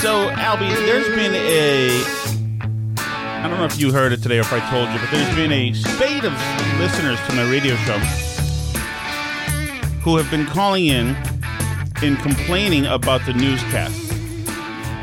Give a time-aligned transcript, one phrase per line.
[0.00, 1.90] So, Albie, there's been a.
[2.98, 5.34] I don't know if you heard it today or if I told you, but there's
[5.36, 6.32] been a spate of
[6.78, 7.98] listeners to my radio show
[10.00, 11.08] who have been calling in
[12.02, 13.94] and complaining about the newscast.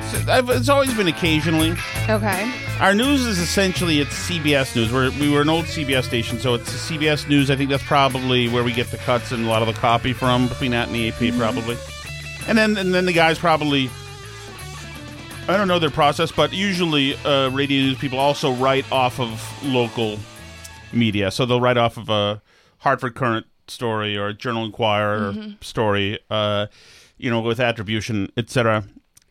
[0.09, 0.17] So,
[0.55, 1.75] It's always been occasionally.
[2.09, 2.51] Okay.
[2.79, 4.91] Our news is essentially it's CBS News.
[4.91, 7.51] We're, we were an old CBS station, so it's CBS News.
[7.51, 10.13] I think that's probably where we get the cuts and a lot of the copy
[10.13, 11.77] from between that and the AP, probably.
[12.47, 13.91] And then and then the guys probably.
[15.49, 19.41] I don't know their process, but usually uh, radio news people also write off of
[19.63, 20.19] local
[20.91, 21.31] media.
[21.31, 22.41] So they'll write off of a
[22.79, 26.67] Hartford Courant story or a Journal Inquirer story, uh,
[27.17, 28.83] you know, with attribution, etc.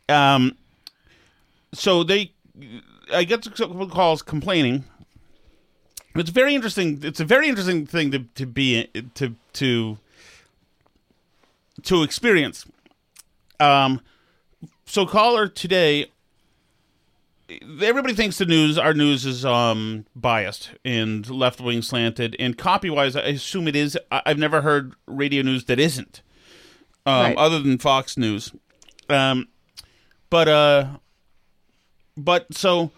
[0.09, 0.57] Um,
[1.75, 2.33] so they,
[3.13, 4.85] I get couple calls complaining.
[6.15, 7.01] It's very interesting.
[7.03, 9.99] It's a very interesting thing to to be to to
[11.83, 12.65] to experience.
[13.61, 14.01] Um,
[14.87, 16.07] so caller today.
[17.81, 22.91] Everybody thinks the news, our news, is um, biased and left wing slanted, and copy
[22.91, 23.97] wise, I assume it is.
[24.11, 26.23] I- I've never heard radio news that isn't,
[27.05, 27.37] um, Right.
[27.37, 28.51] other than Fox News.
[29.09, 29.47] Um,
[30.29, 30.87] but uh,
[32.17, 32.91] but so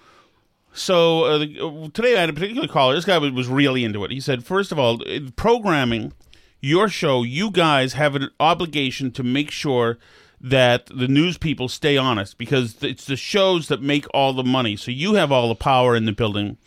[0.73, 2.95] so uh, uh, today I had a particular caller.
[2.95, 4.11] This guy was, really into it.
[4.11, 5.01] He said, first of all,
[5.37, 6.15] programming
[6.63, 9.99] your show, you guys have an obligation to make sure
[10.41, 14.77] that the news people stay honest because it's the shows that make all the money.
[14.77, 16.59] So you have all the power in the building.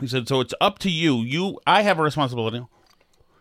[0.00, 1.18] He said, so it's up to you.
[1.22, 2.64] You, I have a responsibility,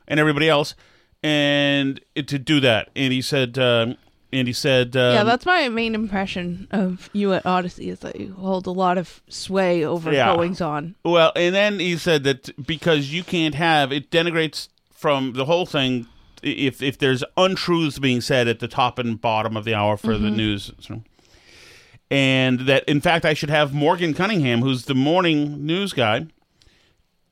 [0.07, 0.75] and everybody else,
[1.23, 2.90] and it, to do that.
[2.95, 3.95] And he said, um,
[4.34, 8.19] and he said, um, yeah, that's my main impression of you at Audacy is that
[8.19, 10.35] you hold a lot of sway over Yeah.
[10.35, 10.96] goings on.
[11.03, 15.66] Well, and then he said that because you can't have it denigrates from the whole
[15.66, 16.07] thing
[16.44, 20.17] if if there's untruths being said at the top and bottom of the hour for
[20.17, 20.38] the mm-hmm.
[20.38, 20.72] news.
[20.79, 21.03] So-
[22.11, 26.28] And that in fact I should have Morgan Cunningham, who's the morning news guy,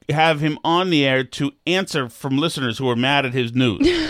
[0.10, 3.88] have him on the air to answer from listeners who are mad at his news.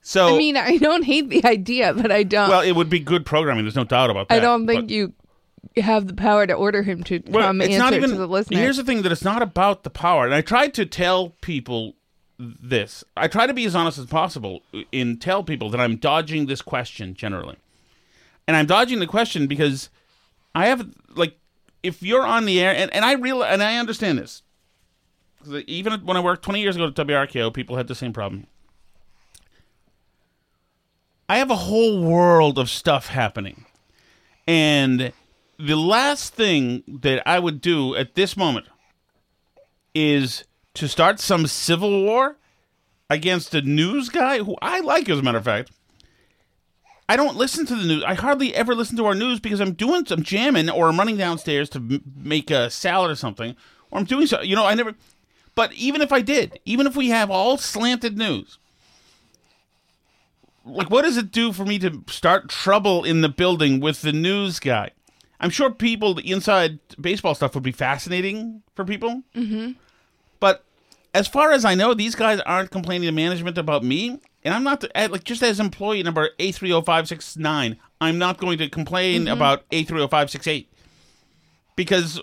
[0.00, 2.48] so I mean, I don't hate the idea, but I don't.
[2.48, 3.64] well, it would be good programming.
[3.64, 4.34] There's no doubt about that.
[4.34, 5.14] I don't think but- you
[5.76, 8.26] have the power to order him to Well, come it's answer not even, to the
[8.26, 8.58] listener.
[8.58, 10.24] Here's the thing: that it's not about the power.
[10.24, 11.94] And I tried to tell people
[12.38, 13.04] this.
[13.16, 14.62] I try to be as honest as possible
[14.92, 17.56] in tell people that I'm dodging this question generally,
[18.46, 19.90] and I'm dodging the question because
[20.54, 21.38] I have like
[21.82, 24.42] if you're on the air, and, and I real and I understand this.
[25.66, 28.46] Even when I worked 20 years ago at WRKO, people had the same problem.
[31.28, 33.66] I have a whole world of stuff happening.
[34.46, 35.12] And
[35.58, 38.66] the last thing that I would do at this moment
[39.94, 40.44] is
[40.78, 42.36] to start some civil war
[43.10, 45.70] against a news guy who I like, as a matter of fact.
[47.08, 48.04] I don't listen to the news.
[48.04, 51.16] I hardly ever listen to our news because I'm doing some jamming or I'm running
[51.16, 53.56] downstairs to m- make a salad or something,
[53.90, 54.42] or I'm doing so.
[54.42, 54.94] You know, I never.
[55.54, 58.58] But even if I did, even if we have all slanted news,
[60.66, 64.12] like what does it do for me to start trouble in the building with the
[64.12, 64.90] news guy?
[65.40, 69.22] I'm sure people the inside baseball stuff would be fascinating for people.
[69.34, 69.72] Mm-hmm.
[71.14, 74.62] As far as I know, these guys aren't complaining to management about me, and I'm
[74.62, 77.76] not the, like just as employee number A three zero five six nine.
[78.00, 79.32] I'm not going to complain mm-hmm.
[79.32, 80.70] about A three zero five six eight
[81.76, 82.20] because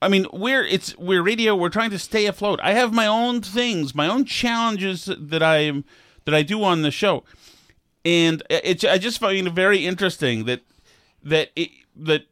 [0.00, 1.56] I mean, we're it's we're radio.
[1.56, 2.60] We're trying to stay afloat.
[2.62, 5.82] I have my own things, my own challenges that I
[6.24, 7.24] that I do on the show,
[8.04, 10.60] and it's I just find it very interesting that
[11.22, 12.26] that it, that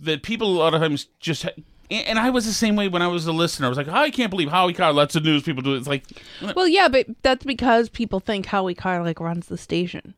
[0.00, 1.46] that people a lot of times just.
[1.90, 3.66] And I was the same way when I was a listener.
[3.66, 5.78] I was like, I can't believe Howie Carr lets the news people do it.
[5.78, 6.04] It's like,
[6.42, 10.14] uh, Well, yeah, but that's because people think Howie Carr like runs the station.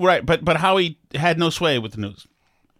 [0.00, 2.26] right, but but Howie had no sway with the news.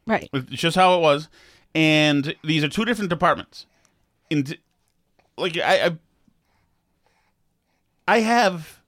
[0.07, 0.29] Right.
[0.33, 1.29] It's just how it was,
[1.75, 3.67] and these are two different departments.
[4.31, 4.57] And
[5.37, 5.97] like I, I,
[8.09, 8.81] I have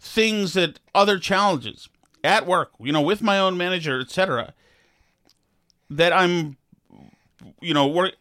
[0.00, 1.88] things that other challenges
[2.22, 4.52] at work, you know, with my own manager, etc.
[5.88, 6.58] That I'm,
[7.62, 8.12] you know, work.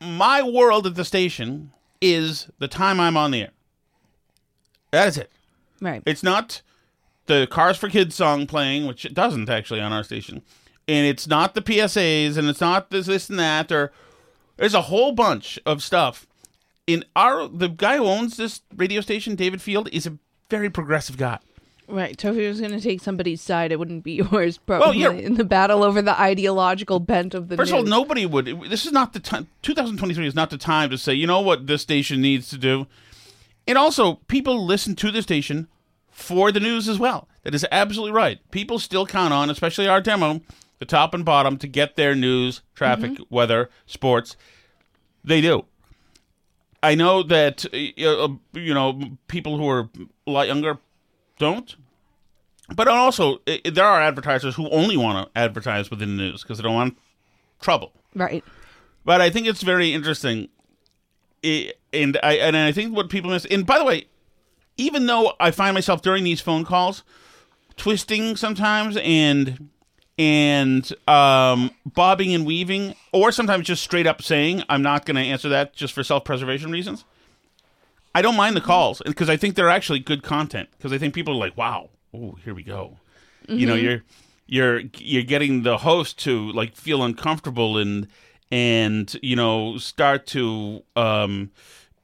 [0.00, 3.50] My world at the station is the time I'm on the air.
[4.90, 5.30] That is it.
[5.80, 6.02] Right.
[6.06, 6.62] It's not
[7.26, 10.42] the Cars for Kids song playing, which it doesn't actually on our station,
[10.86, 13.70] and it's not the PSAs, and it's not this, this, and that.
[13.70, 13.92] Or
[14.56, 16.26] there's a whole bunch of stuff.
[16.86, 20.18] In our the guy who owns this radio station, David Field, is a
[20.48, 21.38] very progressive guy.
[21.88, 22.20] Right.
[22.20, 25.10] So if he was going to take somebody's side, it wouldn't be yours, probably, yeah.
[25.10, 28.46] in the battle over the ideological bent of the First of all, nobody would.
[28.68, 29.48] This is not the time.
[29.62, 32.86] 2023 is not the time to say, you know what this station needs to do.
[33.66, 35.68] And also, people listen to the station
[36.10, 37.28] for the news as well.
[37.42, 38.38] That is absolutely right.
[38.50, 40.40] People still count on, especially our demo,
[40.78, 44.36] the top and bottom, to get their news, traffic, weather, sports.
[45.24, 45.64] They do.
[46.82, 49.88] I know that uh, you know people who are
[50.26, 50.78] a lot younger
[51.38, 51.76] don't,
[52.74, 56.58] but also i there are advertisers who only want to advertise within the news because
[56.58, 56.98] they don't want
[57.60, 57.92] trouble.
[58.14, 58.44] Right.
[59.04, 60.48] But I think it's very interesting,
[61.44, 63.44] I- and I and I think what people miss.
[63.46, 64.06] And by the way,
[64.76, 67.02] even though I find myself during these phone calls
[67.76, 69.70] twisting sometimes and
[70.18, 75.22] and um, bobbing and weaving, or sometimes just straight up saying I'm not going to
[75.22, 77.04] answer that just for self preservation reasons.
[78.18, 81.14] I don't mind the calls because I think they're actually good content because I think
[81.14, 82.96] people are like, wow, oh, here we go.
[83.46, 84.02] You know, you're
[84.48, 88.08] you're you're getting the host to like feel uncomfortable and
[88.50, 91.52] and you know start to um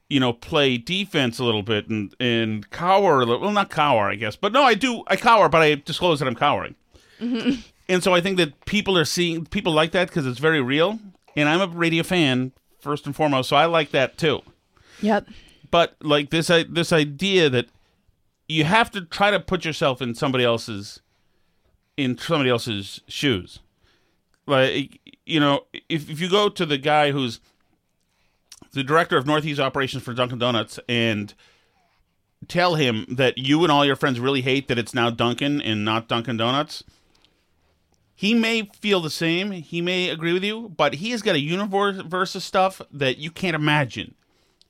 [0.07, 4.09] you know play defense a little bit and and cower a little well not cower
[4.09, 6.75] I guess but no I do I cower but I disclose that I'm cowering
[7.89, 10.99] and so I think that people are seeing people like that because it's very real
[11.35, 14.41] and I'm a radio fan first and foremost so I like that too
[15.01, 15.27] Yep.
[15.75, 17.67] But like this this idea that
[18.47, 21.01] you have to try to put yourself in somebody else's
[21.97, 23.59] in somebody else's shoes.
[24.47, 27.41] Like you know if, if you go to the guy who's
[28.71, 31.33] the director of northeast operations for dunkin donuts and
[32.47, 35.83] tell him that you and all your friends really hate that it's now dunkin and
[35.83, 36.85] not dunkin donuts
[38.17, 39.51] he may feel the same.
[39.51, 43.29] He may agree with you but he has got a universe of stuff that you
[43.29, 44.15] can't imagine.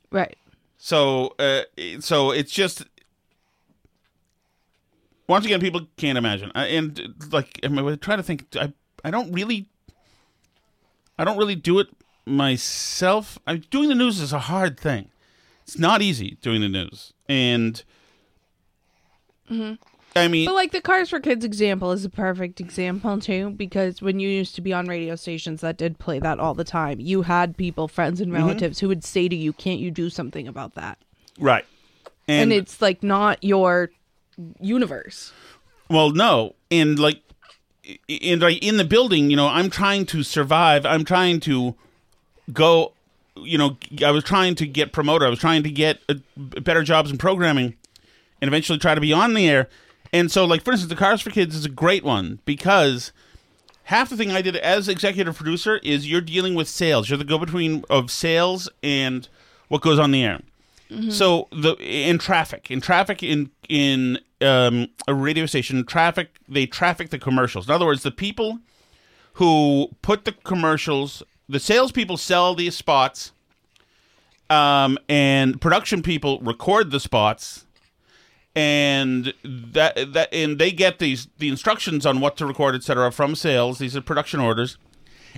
[0.10, 0.38] Right.
[0.78, 1.64] So, uh,
[2.00, 2.86] so it's just
[5.28, 8.46] once again, people can't imagine, and like I'm I try to think.
[8.56, 8.74] I
[9.04, 9.68] I don't really,
[11.18, 11.88] I don't really do it
[12.26, 13.40] myself.
[13.48, 15.10] I'm doing the news is a hard thing.
[15.64, 17.84] It's not easy doing the news, and
[20.16, 24.02] I mean, But like the Cars for Kids example is a perfect example too, because
[24.02, 27.02] when you used to be on radio stations that did play that all the time,
[27.02, 30.48] you had people, friends and relatives who would say to you, Can't you do something
[30.48, 30.98] about that?
[31.38, 31.66] right,
[32.30, 33.90] And, it's like not your
[34.62, 35.34] universe.
[35.90, 37.22] Well, no, and like,
[38.10, 40.86] and like in the building, you know, I'm trying to survive.
[40.86, 41.76] I'm trying to
[42.52, 42.94] go.
[43.38, 45.26] You know, I was trying to get promoted.
[45.28, 47.76] I was trying to get uh, better jobs in programming,
[48.42, 49.68] and eventually try to be on the air.
[50.16, 53.12] And so, like for instance, the Cars for Kids is a great one because
[53.84, 57.10] half the thing I did as executive producer is you're dealing with sales.
[57.10, 59.28] You're the go-between of sales and
[59.68, 60.40] what goes on the air.
[61.12, 67.10] So the in traffic, in traffic, in in um, a radio station, traffic they traffic
[67.10, 67.68] the commercials.
[67.68, 68.60] In other words, the people
[69.34, 73.34] who put the commercials, the salespeople sell these spots,
[74.50, 77.65] um, and production people record the spots,
[78.56, 83.12] and that that and they get these the instructions on what to record, etc.
[83.12, 83.80] from sales.
[83.80, 84.78] These are production orders,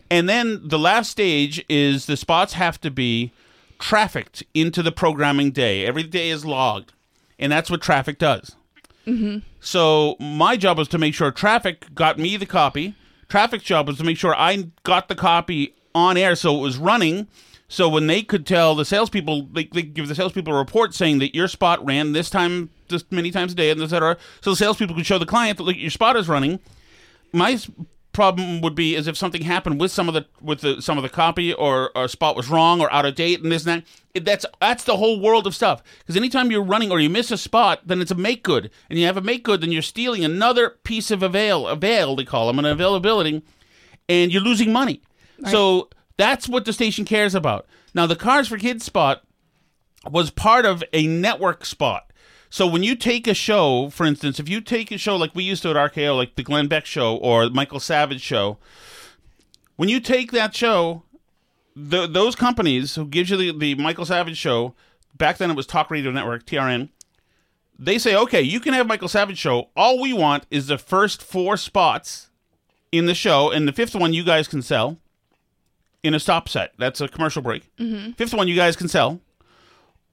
[0.10, 3.32] and then the last stage is the spots have to be
[3.80, 5.86] trafficked into the programming day.
[5.86, 6.94] Every day is logged,
[7.40, 8.56] and that's what traffic does.
[9.08, 9.40] Mm-hmm.
[9.60, 12.94] So my job was to make sure traffic got me the copy.
[13.30, 16.78] traffic's job was to make sure I got the copy on air so it was
[16.78, 17.28] running.
[17.70, 21.20] So when they could tell the salespeople, they, they give the salespeople a report saying
[21.20, 24.18] that your spot ran this time, this many times a day, and et cetera.
[24.42, 26.60] So the salespeople could show the client that look, your spot is running.
[27.34, 27.60] My
[28.14, 31.04] problem would be is if something happened with some of the with the some of
[31.04, 33.84] the copy or, or a spot was wrong or out of date and this and
[33.84, 33.88] that.
[34.14, 35.84] It, that's that's the whole world of stuff.
[36.00, 38.98] Because anytime you're running or you miss a spot, then it's a make good, and
[38.98, 42.48] you have a make good, then you're stealing another piece of avail avail they call
[42.48, 43.44] them an availability,
[44.08, 45.02] and you're losing money.
[45.46, 47.68] So that's what the station cares about.
[47.94, 49.24] Now the Cars for Kids spot
[50.10, 52.12] was part of a network spot.
[52.50, 55.44] So when you take a show, for instance, if you take a show like we
[55.44, 58.58] used to at RKO, like the Glenn Beck show or Michael Savage show,
[59.76, 61.04] when you take that show,
[61.76, 64.74] the, those companies who gives you the, the Michael Savage show,
[65.16, 66.90] back then it was Talk Radio Network, TRN,
[67.78, 69.70] they say, okay, you can have Michael Savage show.
[69.76, 72.30] All we want is the first four spots
[72.92, 74.98] in the show, and the fifth one you guys can sell
[76.08, 76.74] in a stop set.
[76.80, 77.70] That's a commercial break.
[78.18, 79.20] Fifth one you guys can sell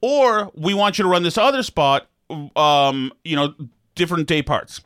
[0.00, 2.08] or we want you to run this other spot,
[2.56, 3.54] um, you know,
[3.94, 4.82] different day parts.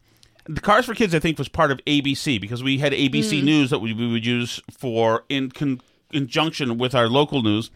[0.47, 3.71] The Cars for Kids, I think, was part of ABC because we had ABC News
[3.71, 5.81] that we, we would use for in con-
[6.13, 7.71] conjunction with our local news.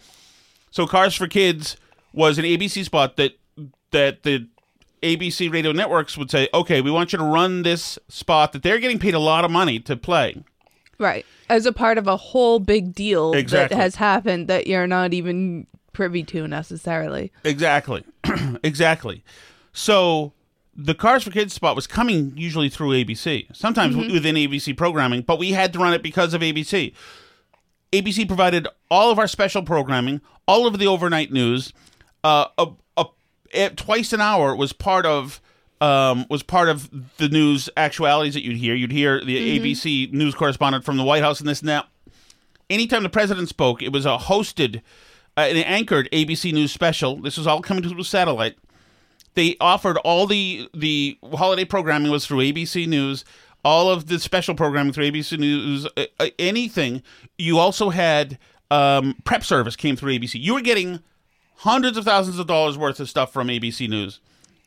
[0.70, 1.76] So Cars for Kids
[2.12, 3.32] was an ABC spot that
[3.90, 4.46] that the
[5.02, 8.78] ABC radio networks would say, okay, we want you to run this spot that they're
[8.78, 10.42] getting paid a lot of money to play.
[11.02, 11.26] Right.
[11.48, 13.76] As a part of a whole big deal Exactly.
[13.76, 17.32] that has happened that you're not even privy to necessarily.
[17.42, 18.04] Exactly.
[18.62, 19.24] exactly.
[19.72, 20.32] So
[20.76, 25.38] the Cars for Kids spot was coming usually through ABC, sometimes within ABC programming, but
[25.38, 26.94] we had to run it because of ABC.
[27.92, 31.72] ABC provided all of our special programming, all of the overnight news.
[32.24, 35.40] Uh, a, a, twice an hour was part of
[35.82, 38.74] um, was part of the news actualities that you'd hear.
[38.74, 41.86] You'd hear the ABC news correspondent from the White House and this and that.
[42.70, 44.80] Anytime the president spoke, it was a hosted,
[45.36, 47.16] uh, an anchored ABC News special.
[47.16, 48.56] This was all coming through satellite
[49.34, 53.24] they offered all the the holiday programming was through ABC News,
[53.64, 57.02] all of the special programming through ABC News, uh, uh, anything.
[57.38, 58.38] You also had
[58.70, 60.40] um, prep service came through ABC.
[60.40, 61.00] You were getting
[61.56, 64.20] hundreds of thousands of dollars worth of stuff from ABC News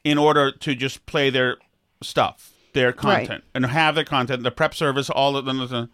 [0.05, 1.57] in order to just play their
[2.01, 5.89] stuff, their content, and have their content, the prep service, all of them.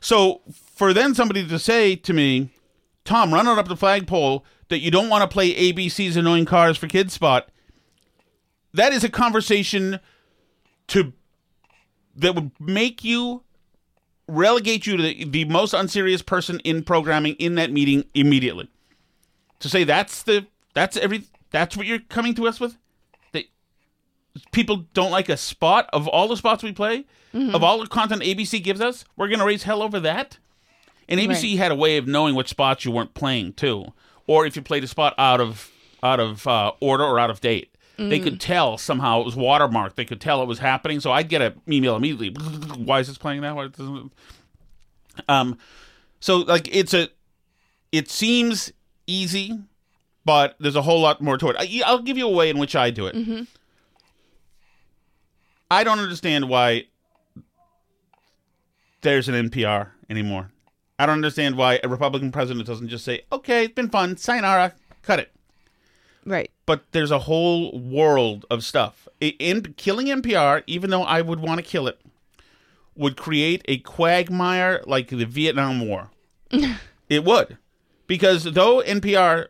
[0.00, 2.50] So for then somebody to say to me,
[3.06, 6.76] Tom, run it up the flagpole that you don't want to play ABC's annoying cars
[6.76, 7.48] for kids spot
[8.74, 10.00] that is a conversation
[10.88, 11.12] to
[12.16, 13.42] that would make you
[14.28, 18.68] relegate you to the, the most unserious person in programming in that meeting immediately.
[19.60, 22.76] To say that's the that's every that's what you're coming to us with
[24.52, 28.22] people don't like a spot of all the spots we play of all the content
[28.22, 30.38] abc gives us we're going to raise hell over that.
[31.08, 31.58] And abc Right.
[31.58, 33.92] had a way of knowing which spots you weren't playing too.
[34.28, 35.70] Or if you played a spot out of
[36.02, 39.94] out of uh, order or out of date they could tell somehow it was watermarked.
[39.94, 41.00] They could tell it was happening.
[41.00, 42.30] So i'd get an email immediately
[42.76, 44.12] why is this playing now Why doesn't-
[45.28, 45.58] um
[46.20, 47.08] so like it's a
[47.92, 48.72] it seems
[49.06, 49.58] easy
[50.24, 51.56] but there's a whole lot more to it.
[51.58, 53.14] I, i'll give you a way in which i do it
[55.70, 56.84] i don't understand why
[59.02, 60.50] there's an npr anymore
[60.98, 64.72] i don't understand why a republican president doesn't just say okay it's been fun sayonara
[65.02, 65.30] cut it
[66.26, 66.50] Right.
[66.64, 69.06] but there's a whole world of stuff.
[69.20, 72.00] In killing NPR, even though I would want to kill it,
[72.96, 76.10] would create a quagmire like the Vietnam War.
[77.10, 77.58] it would,
[78.06, 79.48] because though NPR,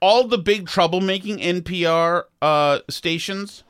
[0.00, 3.62] all the big troublemaking NPR uh, stations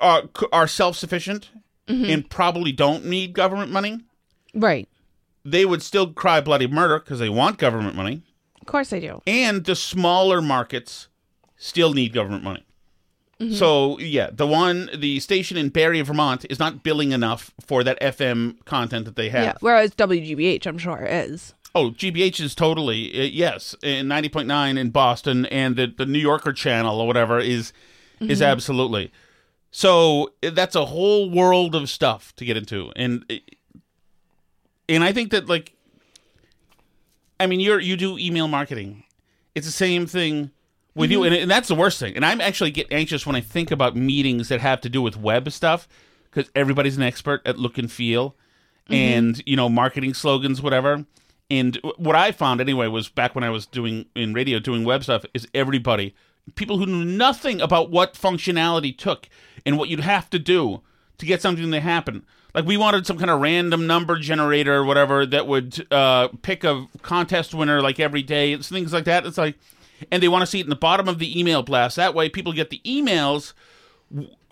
[0.00, 1.50] are are self sufficient
[1.86, 2.04] mm-hmm.
[2.04, 4.00] and probably don't need government money.
[4.54, 4.88] Right.
[5.44, 8.22] They would still cry bloody murder because they want government money
[8.60, 9.22] Of course they do.
[9.26, 11.06] and the smaller markets
[11.56, 12.66] still need government money.
[13.40, 13.54] Mm-hmm.
[13.54, 18.00] So yeah, the one the station in Barre, Vermont, is not billing enough for that
[18.00, 19.44] FM content that they have.
[19.44, 19.54] Yeah.
[19.60, 21.54] Whereas WGBH, I'm sure, is.
[21.74, 26.06] Oh, GBH is totally uh, yes, in ninety point nine in Boston, and the the
[26.06, 27.74] New Yorker channel or whatever is
[28.20, 28.42] is mm-hmm.
[28.44, 29.12] absolutely.
[29.76, 33.34] So uh, that's a whole world of stuff to get into, and uh,
[34.88, 35.74] and I think that like,
[37.38, 39.04] I mean, you're you do email marketing.
[39.54, 40.50] It's the same thing
[40.94, 42.16] with you, and, and that's the worst thing.
[42.16, 45.18] And I'm actually get anxious when I think about meetings that have to do with
[45.18, 45.86] web stuff
[46.30, 48.34] because everybody's an expert at look and feel,
[48.88, 51.04] and you know, marketing slogans, whatever.
[51.50, 55.02] And what I found anyway was back when I was doing in radio doing web
[55.02, 56.14] stuff is everybody
[56.54, 59.28] people who knew nothing about what functionality took
[59.64, 60.80] and what you'd have to do
[61.18, 62.24] to get something to happen.
[62.54, 66.64] like we wanted some kind of random number generator or whatever that would uh, pick
[66.64, 68.52] a contest winner like every day.
[68.52, 69.26] It's things like that.
[69.26, 69.56] It's like,
[70.10, 71.96] and they want to see it in the bottom of the email blast.
[71.96, 73.52] That way, people get the emails.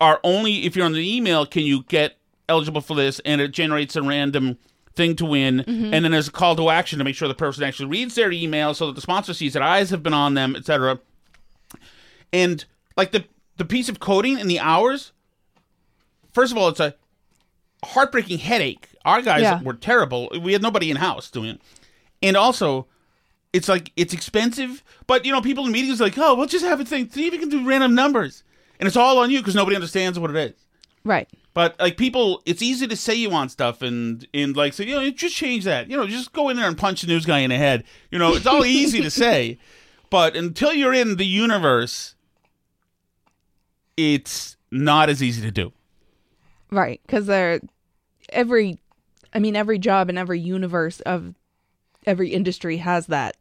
[0.01, 2.17] Are only if you're on the email can you get
[2.49, 4.57] eligible for this, and it generates a random
[4.95, 7.63] thing to win, and then there's a call to action to make sure the person
[7.63, 10.55] actually reads their email so that the sponsor sees that eyes have been on them,
[10.55, 10.99] etc.
[12.33, 12.63] And
[12.97, 13.25] like the
[13.57, 15.11] the piece of coding and the hours,
[16.33, 16.95] first of all, it's a
[17.83, 18.89] heartbreaking headache.
[19.05, 19.61] Our guys Yeah.
[19.61, 20.29] were terrible.
[20.41, 21.61] We had nobody in house doing it,
[22.21, 22.87] and also.
[23.53, 26.65] It's like it's expensive, but you know, people in meetings are like, oh, we'll just
[26.65, 27.09] have a thing.
[27.09, 28.43] See if you can do random numbers,
[28.81, 30.65] and it's all on you because nobody understands what it is.
[31.05, 31.29] Right.
[31.53, 34.95] But like people, it's easy to say you want stuff and and like say, you
[34.95, 35.89] know, just change that.
[35.89, 37.85] You know, just go in there and punch the news guy in the head.
[38.11, 39.57] You know, it's all easy to say,
[40.09, 42.14] but until you're in the universe,
[43.97, 45.71] it's not as easy to do.
[46.71, 47.01] Right.
[47.05, 47.61] Because they're
[48.29, 48.79] every,
[49.33, 51.35] I mean, every job in every universe of
[52.05, 53.37] every industry has that,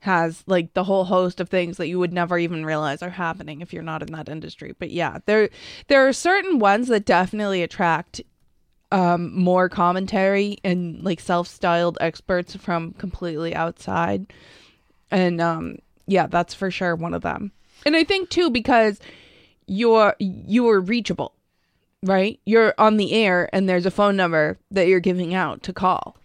[0.00, 3.60] has like the whole host of things that you would never even realize are happening
[3.60, 4.74] if you're not in that industry.
[4.78, 5.50] But yeah, there
[5.88, 8.22] there are certain ones that definitely attract
[8.92, 14.32] um more commentary and like self-styled experts from completely outside.
[15.10, 17.52] And um yeah, that's for sure one of them.
[17.84, 18.98] And I think too because
[19.72, 21.32] you're you're reachable
[22.02, 22.40] right?
[22.46, 26.16] You're on the air and there's a phone number that you're giving out to call.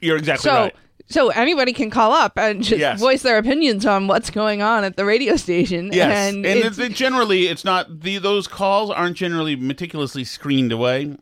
[0.00, 0.76] You're exactly So right.
[1.08, 3.00] so anybody can call up and just Yes.
[3.00, 5.90] voice their opinions on what's going on at the radio station.
[5.92, 10.22] Yes, And, and, it's, it's, it generally it's not the those calls aren't generally meticulously
[10.22, 11.16] screened away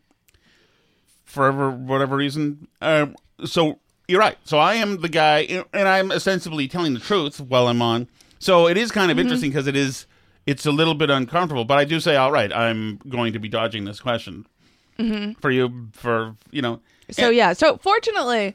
[1.24, 2.68] for ever, whatever reason.
[2.82, 3.06] Uh,
[3.44, 4.36] so you're right.
[4.44, 8.08] So I am the guy, and I'm ostensibly telling the truth while I'm on.
[8.38, 9.18] So it is kind Mm-hmm.
[9.18, 10.06] of interesting because it is
[10.46, 11.64] it's a little bit uncomfortable.
[11.64, 14.46] But I do say, all right, I'm going to be dodging this question
[14.98, 15.32] mm-hmm.
[15.40, 16.80] for you for you know.
[17.10, 17.52] so yeah.
[17.52, 18.54] So fortunately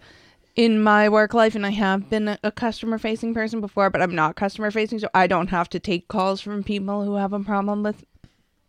[0.56, 4.02] in my work life and I have been a- a customer facing person before, but
[4.02, 7.32] I'm not customer facing, so I don't have to take calls from people who have
[7.32, 8.04] a problem with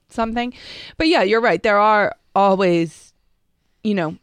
[0.09, 0.53] something.
[0.99, 1.63] But yeah, you're right.
[1.63, 3.13] There are always,
[3.83, 4.17] you know,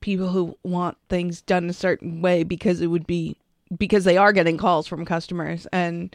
[0.00, 3.36] people who want things done a certain way because it would be
[3.76, 6.14] because they are getting calls from customers and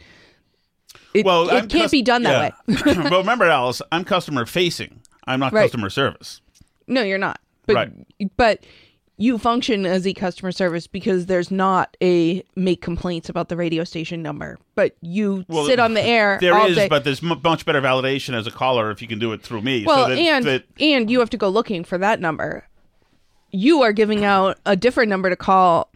[1.14, 2.74] it, well, it I'm can't cus- be done that yeah.
[2.84, 2.92] way.
[3.10, 5.00] well, remember, Alice, I'm customer facing.
[5.26, 5.62] I'm not Right.
[5.62, 6.40] customer service.
[6.86, 7.40] no, you're not.
[7.66, 7.92] But Right.
[8.36, 8.64] but
[9.20, 13.82] you function as a customer service because there's not a make complaints about the radio
[13.84, 16.88] station number, but you Well, sit on the air There all is, day.
[16.88, 19.84] but there's much better validation as a caller if you can do it through me.
[19.84, 22.64] well, so that, and that- and you have to go looking for that number.
[23.50, 25.90] You are giving out a different number to call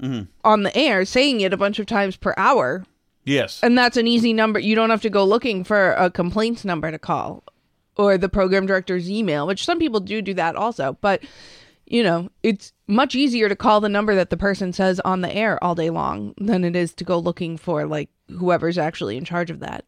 [0.00, 0.22] Mm-hmm.
[0.44, 2.86] on the air, saying it a bunch of times per hour,
[3.24, 4.58] yes, and that's an easy number.
[4.58, 7.44] You don't have to go looking for a complaints number to call,
[7.96, 10.96] or the program director's email, which some people do do that also.
[11.00, 11.22] But
[11.86, 15.34] you know, it's much easier to call the number that the person says on the
[15.34, 19.24] air all day long than it is to go looking for like whoever's actually in
[19.24, 19.84] charge of that.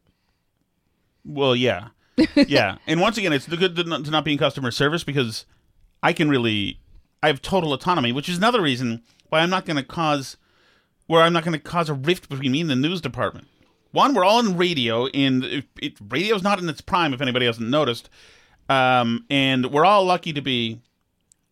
[1.24, 1.88] well, yeah,
[2.34, 2.78] yeah.
[2.86, 5.46] And once again, it's the good to not, to not be in customer service because
[6.02, 6.80] I can really,
[7.22, 10.36] I have total autonomy, which is another reason why I'm not going to cause,
[11.06, 13.48] where I'm not going to cause a rift between me and the news department.
[13.92, 17.12] One, we're all in radio, and it, it, radio's not in its prime.
[17.12, 18.08] If anybody hasn't noticed,
[18.68, 20.80] um, and we're all lucky to be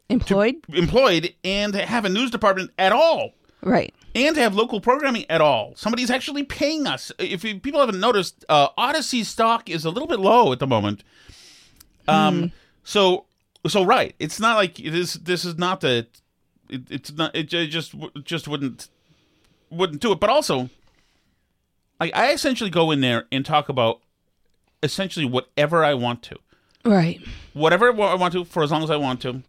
[0.09, 3.33] Employed, employed and to have a news department at all.
[3.63, 3.95] right?
[4.13, 5.73] and to have local programming at all.
[5.77, 7.13] Somebody's actually paying us.
[7.21, 10.67] If you, people haven't noticed, uh, Audacy stock is a little bit low at the
[10.67, 11.05] moment.
[12.09, 12.51] Um,
[12.83, 13.27] so
[13.67, 15.15] so right, it's not like it is.
[15.15, 16.07] This is not the.
[16.69, 17.37] It, it's not.
[17.37, 18.89] It ju- just just wouldn't
[19.71, 20.21] wouldn't do it.
[20.21, 20.69] But also,
[22.01, 24.01] I, I essentially go in there and talk about
[24.83, 26.37] essentially whatever I want to
[26.85, 27.21] Right.
[27.53, 29.43] whatever I want to for as long as I want to,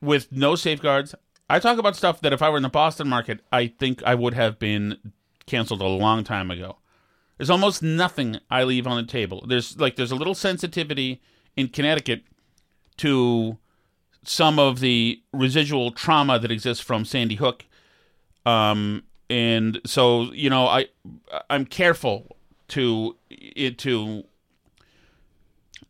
[0.00, 1.14] with no safeguards.
[1.48, 4.14] I talk about stuff that if I were in the Boston market, I think I
[4.14, 4.98] would have been
[5.46, 6.76] canceled a long time ago.
[7.38, 9.44] There's almost nothing I leave on the table.
[9.46, 11.22] There's like there's a little sensitivity
[11.56, 12.24] in Connecticut
[12.98, 13.56] to
[14.24, 17.64] some of the residual trauma that exists from Sandy Hook.
[18.44, 20.86] Um and so, you know, I
[21.50, 22.36] I'm careful
[22.68, 24.24] to it to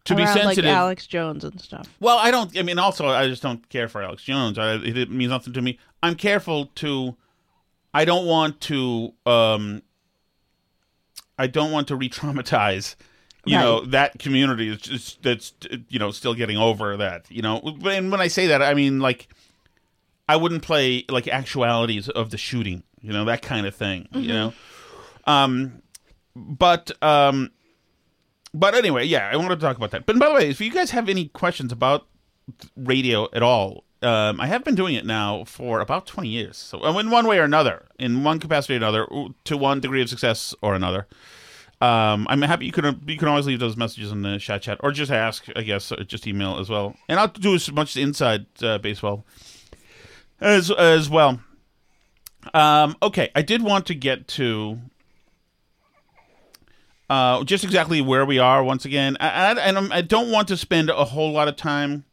[0.05, 0.65] to be sensitive.
[0.65, 1.95] like Alex Jones and stuff.
[2.01, 2.57] Well, I don't.
[2.59, 4.59] I mean, also, I just don't care for Alex Jones.
[4.59, 5.79] I, it, it means nothing to me.
[6.03, 7.17] I'm careful to.
[7.93, 9.13] I don't want to.
[9.27, 9.83] Um,
[11.39, 12.97] I don't want to re-traumatize.
[13.45, 13.63] You Right.
[13.63, 15.53] know that community is just that's
[15.89, 17.27] you know still getting over that.
[17.31, 19.29] You know, and when I say that, I mean like
[20.29, 22.83] I wouldn't play like actualities of the shooting.
[23.03, 24.09] You know that kind of thing.
[24.13, 24.53] You know,
[25.25, 25.83] um,
[26.35, 27.51] but um,
[28.55, 30.07] but anyway, yeah, I wanted to talk about that.
[30.07, 32.07] But by the way, if you guys have any questions about
[32.77, 33.85] radio at all.
[34.01, 36.57] Um, I have been doing it now for about 20 years.
[36.57, 39.07] So, uh, in one way or another, in one capacity or another,
[39.45, 41.09] to one degree of success or another.
[41.81, 44.79] Um, I'm happy you can you can always leave those messages in the chat chat
[44.81, 46.97] or just ask, I guess, just email as well.
[47.09, 49.25] And I'll do as much inside uh, baseball
[50.41, 51.41] as as well.
[52.55, 54.79] Um, okay, I did want to get to
[57.11, 60.57] uh, just exactly where we are once again, I, I, and I'm, don't want to
[60.57, 62.05] spend a whole lot of time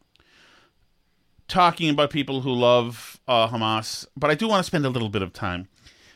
[1.48, 5.08] talking about people who love uh, Hamas, but I do want to spend a little
[5.08, 5.68] bit of time.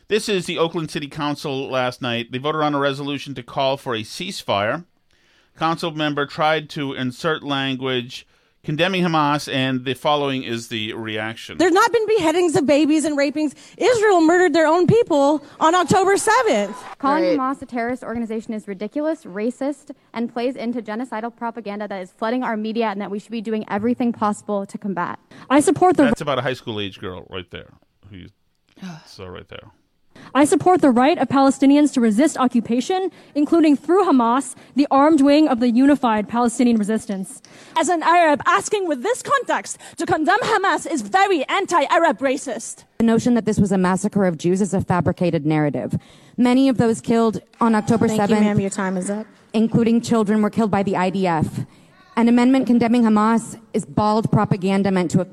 [0.07, 2.31] This is the Oakland City Council last night.
[2.31, 4.85] They voted on a resolution to call for a ceasefire.
[5.55, 8.27] Council member tried to insert language
[8.63, 11.57] condemning Hamas, and the following is the reaction.
[11.57, 13.55] There's not been beheadings of babies and rapings.
[13.77, 16.75] Israel murdered their own people on October 7th.
[16.97, 17.39] Calling right.
[17.39, 22.43] Hamas a terrorist organization is ridiculous, racist, and plays into genocidal propaganda that is flooding
[22.43, 25.19] our media and that we should be doing everything possible to combat.
[25.49, 26.03] I support the.
[26.03, 27.73] That's about a high school age girl right there.
[28.09, 28.31] Who's
[29.05, 29.71] so right there.
[30.33, 35.49] I support the right of Palestinians to resist occupation, including through Hamas, the armed wing
[35.49, 37.41] of the unified Palestinian resistance.
[37.77, 42.85] As an Arab, asking with this context to condemn Hamas is very anti-Arab racist.
[42.99, 45.97] The notion that this was a massacre of Jews is a fabricated narrative.
[46.37, 48.59] Many of those killed on October Thank 7th, you, ma'am.
[48.59, 49.27] Your time is up.
[49.53, 51.67] including children, were killed by the IDF.
[52.15, 55.27] An amendment condemning Hamas is bald propaganda meant to.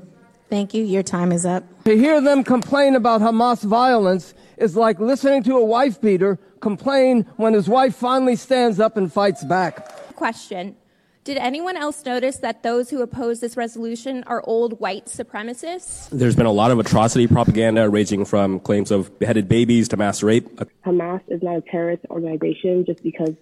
[0.49, 0.83] Thank you.
[0.83, 1.63] Your time is up.
[1.85, 7.25] To hear them complain about Hamas violence is like listening to a wife beater complain
[7.37, 10.15] when his wife finally stands up and fights back.
[10.15, 10.75] Question.
[11.23, 16.09] Did anyone else notice that those who oppose this resolution are old white supremacists?
[16.09, 20.23] There's been a lot of atrocity propaganda ranging from claims of beheaded babies to mass
[20.23, 20.49] rape.
[20.85, 23.35] Hamas is not a terrorist organization just because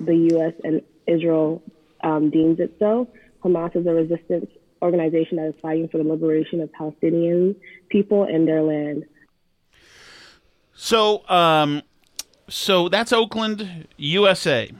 [0.00, 0.54] the U.S.
[0.64, 1.62] and Israel
[2.02, 3.08] um, deems it so.
[3.44, 4.50] Hamas is a resistance
[4.82, 7.54] organization that is fighting for the liberation of Palestinian
[7.88, 9.04] people and their land.
[10.80, 11.82] So, um,
[12.48, 14.70] so that's Oakland, USA.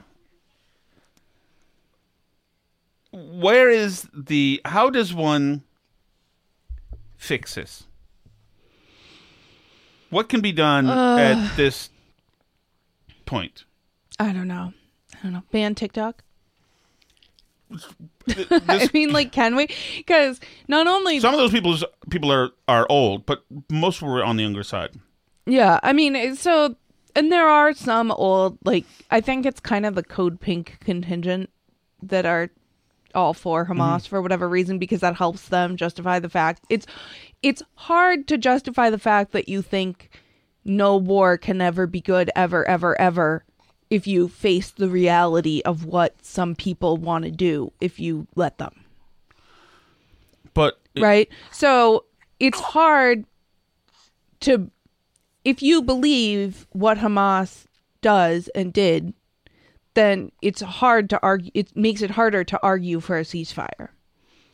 [3.10, 4.60] Where is the?
[4.64, 5.64] How does one
[7.16, 7.82] fix this?
[10.10, 11.90] What can be done uh, at this
[13.26, 13.64] point?
[14.20, 14.72] I don't know.
[15.14, 15.42] I don't know.
[15.50, 16.22] Ban TikTok.
[18.28, 19.68] I mean, like, can we?
[19.96, 21.76] Because not only some of those people
[22.08, 24.92] people are are old, but most were on the younger side.
[25.48, 26.76] Yeah, I mean, so
[27.16, 31.50] and there are some old like I think it's kind of the code pink contingent
[32.02, 32.50] that are
[33.14, 34.08] all for Hamas mm-hmm.
[34.08, 36.86] for whatever reason because that helps them justify the fact it's
[37.42, 40.10] it's hard to justify the fact that you think
[40.64, 43.44] no war can ever be good ever ever ever
[43.90, 48.58] if you face the reality of what some people want to do if you let
[48.58, 48.84] them.
[50.52, 51.28] But it- right?
[51.50, 52.04] So
[52.38, 53.24] it's hard
[54.40, 54.70] to
[55.48, 57.64] if you believe what Hamas
[58.02, 59.14] does and did,
[59.94, 61.50] then it's hard to argue.
[61.54, 63.88] It makes it harder to argue for a ceasefire.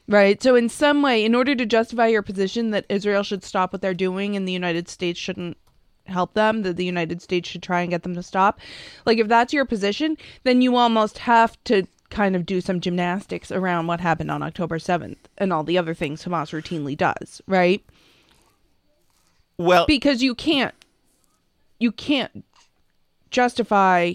[0.07, 0.41] Right.
[0.41, 3.83] So, in some way, in order to justify your position that Israel should stop what
[3.83, 5.57] they're doing and the United States shouldn't
[6.07, 8.61] help them, that the United States should try and get them to stop,
[9.05, 13.51] like if that's your position, then you almost have to kind of do some gymnastics
[13.51, 17.43] around what happened on October 7th and all the other things Hamas routinely does.
[17.49, 17.83] Right.
[19.57, 20.75] Well, because you can't
[21.79, 22.45] you can't
[23.31, 24.15] justify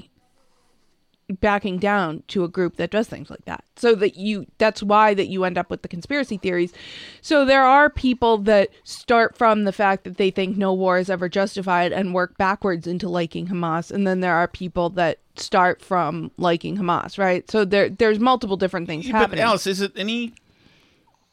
[1.41, 3.63] backing down to a group that does things like that.
[3.75, 6.73] So that you that's why that you end up with the conspiracy theories.
[7.21, 11.09] So there are people that start from the fact that they think no war is
[11.09, 15.81] ever justified and work backwards into liking Hamas and then there are people that start
[15.81, 17.49] from liking Hamas, right?
[17.49, 19.39] So there there's multiple different things yeah, happening.
[19.39, 20.33] But Alice, is it any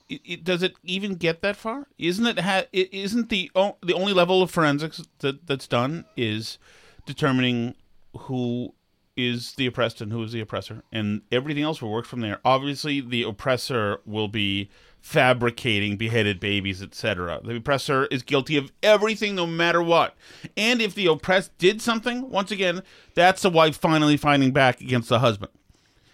[0.08, 1.86] it, it, does it even get that far?
[1.98, 2.38] Isn't it?
[2.40, 6.58] Ha- it isn't the o- the only level of forensics that that's done is
[7.06, 7.74] determining
[8.16, 8.74] who
[9.16, 12.38] is the oppressed and who is the oppressor, and everything else will work from there.
[12.44, 14.68] Obviously, the oppressor will be
[15.00, 17.40] fabricating beheaded babies, etc.
[17.42, 20.16] The oppressor is guilty of everything, no matter what.
[20.56, 22.82] And if the oppressed did something, once again,
[23.14, 25.52] that's the wife finally fighting back against the husband.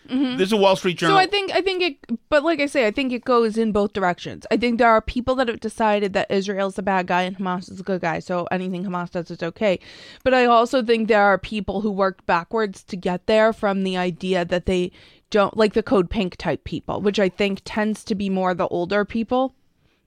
[0.09, 0.37] Mm-hmm.
[0.37, 1.17] There's a Wall Street Journal.
[1.17, 3.73] So I think I think it, but like I say, I think it goes in
[3.73, 4.47] both directions.
[4.51, 7.71] I think there are people that have decided that Israel's the bad guy and Hamas
[7.71, 9.79] is the good guy, so anything Hamas does is okay.
[10.25, 13.97] But I also think there are people who worked backwards to get there from the
[13.97, 14.93] idea that they
[15.31, 18.69] don't like the code pink type people, which I think tends to be more the
[18.69, 19.55] older people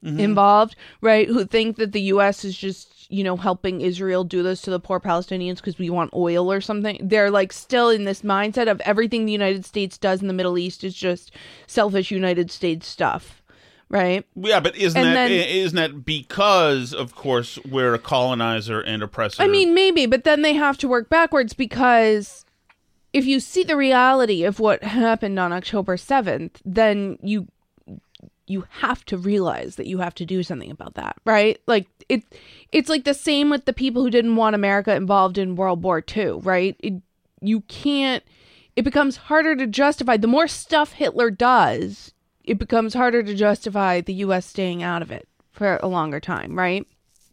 [0.06, 0.20] mm-hmm.
[0.20, 1.28] involved, right?
[1.28, 2.46] Who think that the U.S.
[2.46, 6.14] is just you know, helping Israel do this to the poor Palestinians because we want
[6.14, 7.00] oil or something.
[7.02, 10.58] They're like still in this mindset of everything the United States does in the Middle
[10.58, 11.32] East is just
[11.68, 13.42] selfish United States stuff.
[13.88, 14.26] right?
[14.36, 19.04] Yeah, but isn't And that then- not that because, of course, we're a colonizer and
[19.04, 19.44] oppressor?
[19.44, 22.46] I mean, maybe, but then they have to work backwards because
[23.14, 27.48] if you see the reality of what happened on October 7th, then you
[28.48, 31.60] you have to realize that you have to do something about that, right?
[31.68, 32.24] Like it
[32.72, 36.04] it's like the same with the people who didn't want America involved in World War
[36.16, 36.76] II, right?
[36.80, 36.94] It,
[37.42, 38.24] you can't
[38.76, 42.12] it becomes harder to justify the more stuff Hitler does,
[42.44, 46.58] it becomes harder to justify the US staying out of it for a longer time,
[46.58, 46.86] right?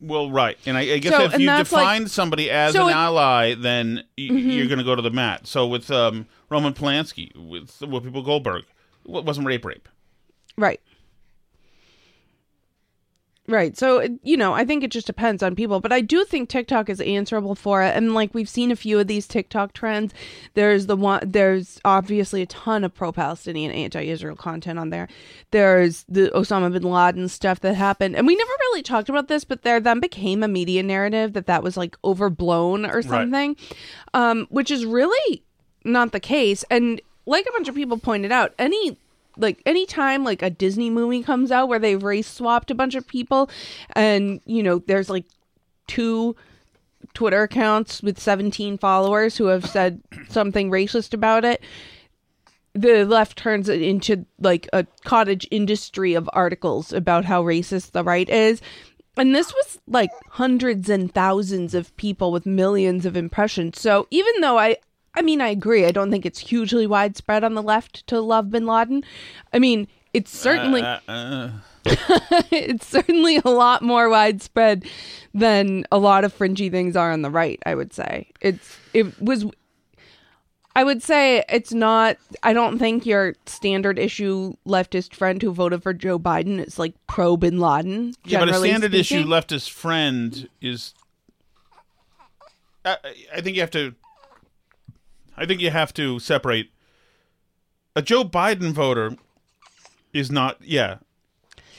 [0.05, 2.85] well, right, and I, I guess So- if you that's like- define somebody as so
[2.85, 4.57] an it- ally, then y- Mhm.
[4.57, 5.47] you're going to go to the mat.
[5.47, 8.65] So with um, Roman Polanski, with Whoopi Goldberg,
[9.09, 9.89] it wasn't rape, rape.
[10.59, 10.81] Right.
[13.49, 13.77] Right.
[13.77, 16.89] So, you know, I think it just depends on people, but I do think TikTok
[16.89, 17.97] is answerable for it.
[17.97, 20.15] And like we've seen a few of these TikTok trends.
[20.55, 25.09] There's the one, there's obviously a ton of pro Palestinian, anti Israel content on there.
[25.51, 28.15] There's the Osama bin Laden stuff that happened.
[28.15, 31.47] And we never really talked about this, but there then became a media narrative that
[31.47, 33.05] that was like overblown or Right.
[33.05, 33.57] something,
[34.15, 35.43] um, which is really
[35.85, 36.65] not the case.
[36.71, 38.97] And like a bunch of people pointed out, any
[39.37, 43.07] like anytime like a Disney movie comes out where they've race swapped a bunch of
[43.07, 43.51] people
[43.95, 45.25] and you know there's like
[45.87, 46.37] two
[47.15, 51.63] Twitter accounts with 17 followers who have said something racist about it
[52.75, 58.05] the left turns it into like a cottage industry of articles about how racist the
[58.05, 58.63] right is.
[59.17, 63.79] And this was like hundreds and thousands of people with millions of impressions.
[63.81, 64.77] So even though i
[65.15, 68.51] i mean i agree i don't think it's hugely widespread on the left to love
[68.51, 69.03] bin laden
[69.53, 71.51] i mean it's certainly Uh, uh,
[72.51, 74.85] it's certainly a lot more widespread
[75.35, 79.21] than a lot of fringy things are on the right i would say it's it
[79.21, 79.45] was
[80.75, 82.17] I would say it's not.
[82.43, 86.95] I don't think your standard issue leftist friend who voted for Joe Biden is like
[87.07, 88.15] pro Bin Laden.
[88.25, 90.95] yeah, but a standard issue leftist friend is.
[92.87, 92.97] I,
[93.35, 93.95] I think you have to.
[95.43, 96.71] I think you have to separate.
[97.97, 99.17] A Joe Biden voter
[100.13, 100.57] is not.
[100.63, 100.99] Yeah,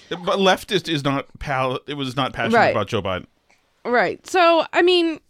[0.10, 1.28] but leftist is not.
[1.40, 1.80] Pal.
[1.88, 2.72] It was not passionate Right.
[2.72, 3.26] about Joe Biden.
[3.86, 4.26] Right.
[4.28, 5.22] So, I mean,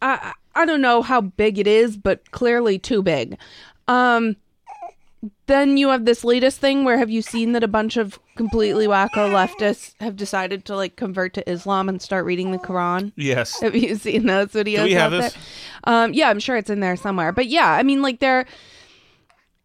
[0.00, 3.36] I I don't know how big it is, but clearly too big.
[3.88, 4.36] Um
[5.46, 8.86] then you have this latest thing where have you seen that a bunch of completely
[8.86, 13.12] wacko leftists have decided to like convert to Islam and start reading the Quran?
[13.16, 13.60] Yes.
[13.62, 14.76] Have you seen those videos?
[14.76, 15.36] Do we have this?
[15.84, 17.32] Um, yeah, I'm sure it's in there somewhere.
[17.32, 18.46] But yeah, I mean, like they're.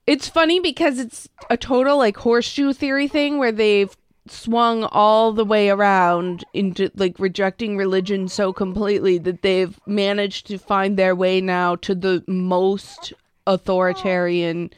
[0.05, 3.95] It's funny because it's a total like horseshoe theory thing where they've
[4.27, 10.57] swung all the way around into like rejecting religion so completely that they've managed to
[10.57, 13.13] find their way now to the most
[13.47, 14.71] authoritarian,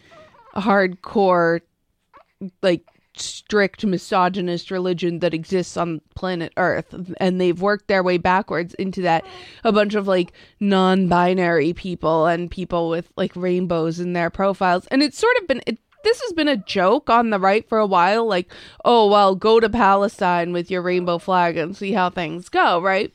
[0.55, 1.61] hardcore,
[2.61, 6.95] like strict misogynist religion that exists on planet earth.
[7.17, 9.25] And they've worked their way backwards into that.
[9.63, 14.87] A bunch of like non-binary people and people with like rainbows in their profiles.
[14.87, 17.77] And it's sort of been it, this has been a joke on the right for
[17.77, 18.25] a while.
[18.27, 18.51] Like
[18.85, 23.13] oh well go to palestine with your rainbow flag and see how things go right?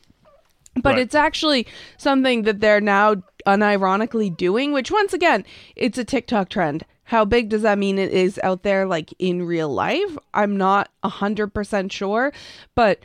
[0.74, 0.98] But Right.
[0.98, 5.44] it's actually something that they're now unironically doing which once again
[5.74, 9.42] it's a tiktok trend how big does that mean it is out there like in
[9.42, 12.32] real life i'm not a 100% sure
[12.74, 13.00] but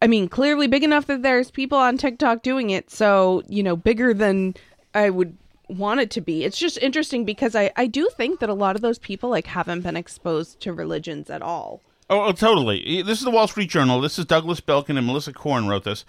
[0.00, 3.76] i mean clearly big enough that there's people on tiktok doing it so you know
[3.76, 4.54] bigger than
[4.94, 5.36] i would
[5.68, 8.76] want it to be it's just interesting because i i do think that a lot
[8.76, 13.02] of those people like haven't been exposed to religions at all Oh, oh, totally.
[13.02, 14.00] This is the Wall Street Journal.
[14.00, 16.04] This is Douglas Belkin and Melissa Korn wrote this.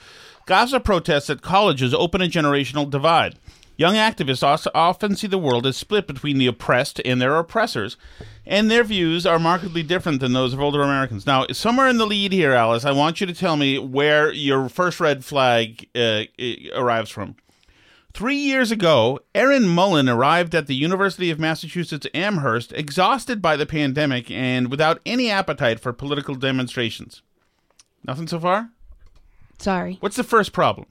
[0.46, 3.40] Gaza protests at colleges open a generational divide.
[3.78, 7.96] Young activists also often see the world as split between the oppressed and their oppressors,
[8.44, 11.28] and their views are markedly different than those of older Americans.
[11.28, 14.68] Now, somewhere in the lead here, Alice, I want you to tell me where your
[14.68, 16.24] first red flag uh,
[16.76, 17.36] arrives from.
[18.14, 23.68] Three years ago, Erin Mullen arrived at the University of Massachusetts Amherst exhausted by the
[23.68, 27.22] pandemic and without any appetite for political demonstrations.
[28.04, 28.72] Nothing so far?
[29.60, 30.88] sorry What's the first problem?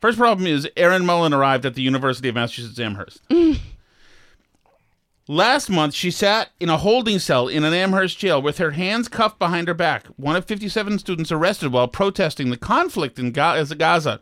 [0.00, 3.20] First problem is Erin Mullen arrived at the University of Massachusetts Amherst.
[5.28, 9.08] Last month, she sat in a holding cell in an Amherst jail with her hands
[9.08, 10.06] cuffed behind her back.
[10.16, 14.20] One of 57 students arrested while protesting the conflict in Gaza.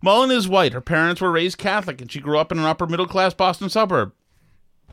[0.00, 0.72] Mullen is white.
[0.72, 3.68] Her parents were raised Catholic, and she grew up in an upper middle class Boston
[3.68, 4.12] suburb.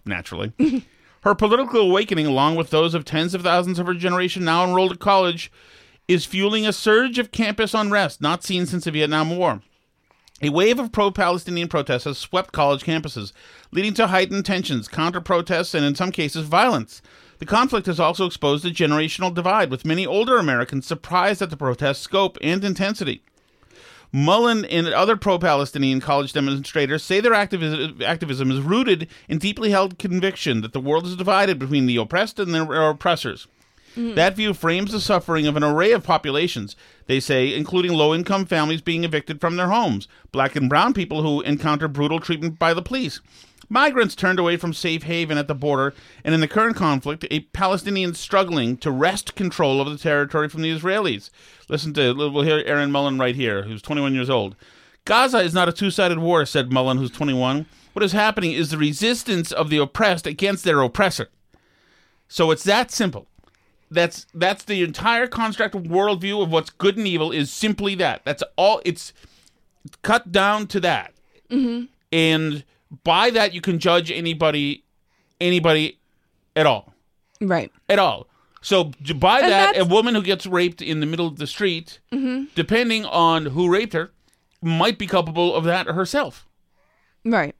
[0.05, 0.51] Naturally.
[1.21, 4.91] her political awakening, along with those of tens of thousands of her generation now enrolled
[4.91, 5.51] at college,
[6.07, 9.61] is fueling a surge of campus unrest not seen since the Vietnam War.
[10.41, 13.33] A wave of pro Palestinian protests has swept college campuses,
[13.71, 17.01] leading to heightened tensions, counter protests, and in some cases, violence.
[17.39, 21.57] The conflict has also exposed a generational divide, with many older Americans surprised at the
[21.57, 23.21] protest scope and intensity.
[24.13, 29.71] Mullen and other pro Palestinian college demonstrators say their activis- activism is rooted in deeply
[29.71, 33.47] held conviction that the world is divided between the oppressed and their oppressors.
[33.95, 34.15] Mm-hmm.
[34.15, 36.75] That view frames the suffering of an array of populations,
[37.07, 41.21] they say, including low income families being evicted from their homes, black and brown people
[41.21, 43.19] who encounter brutal treatment by the police,
[43.69, 47.41] migrants turned away from safe haven at the border, and in the current conflict, a
[47.41, 51.29] Palestinian struggling to wrest control of the territory from the Israelis.
[51.69, 54.55] Listen to, we'll hear Aaron Mullen right here, who's 21 years old.
[55.05, 57.65] Gaza is not a two sided war, said Mullen, who's 21.
[57.93, 61.29] What is happening is the resistance of the oppressed against their oppressor.
[62.27, 63.27] So it's that simple.
[63.91, 68.21] That's that's the entire construct of worldview of what's good and evil is simply that.
[68.23, 68.81] That's all.
[68.85, 69.13] It's
[70.03, 71.13] cut down to that,
[71.49, 71.85] Mm-hmm.
[72.11, 72.63] and
[73.03, 74.83] by that you can judge anybody,
[75.41, 75.99] anybody,
[76.55, 76.93] at all,
[77.41, 77.71] Right.
[77.87, 78.27] at all.
[78.61, 81.99] So by And that, a woman who gets raped in the middle of the street,
[82.11, 82.45] Mm-hmm.
[82.55, 84.11] depending on who raped her,
[84.61, 86.45] might be culpable of that herself.
[87.25, 87.55] Right.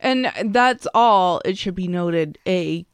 [0.00, 2.84] And that's all it should be noted a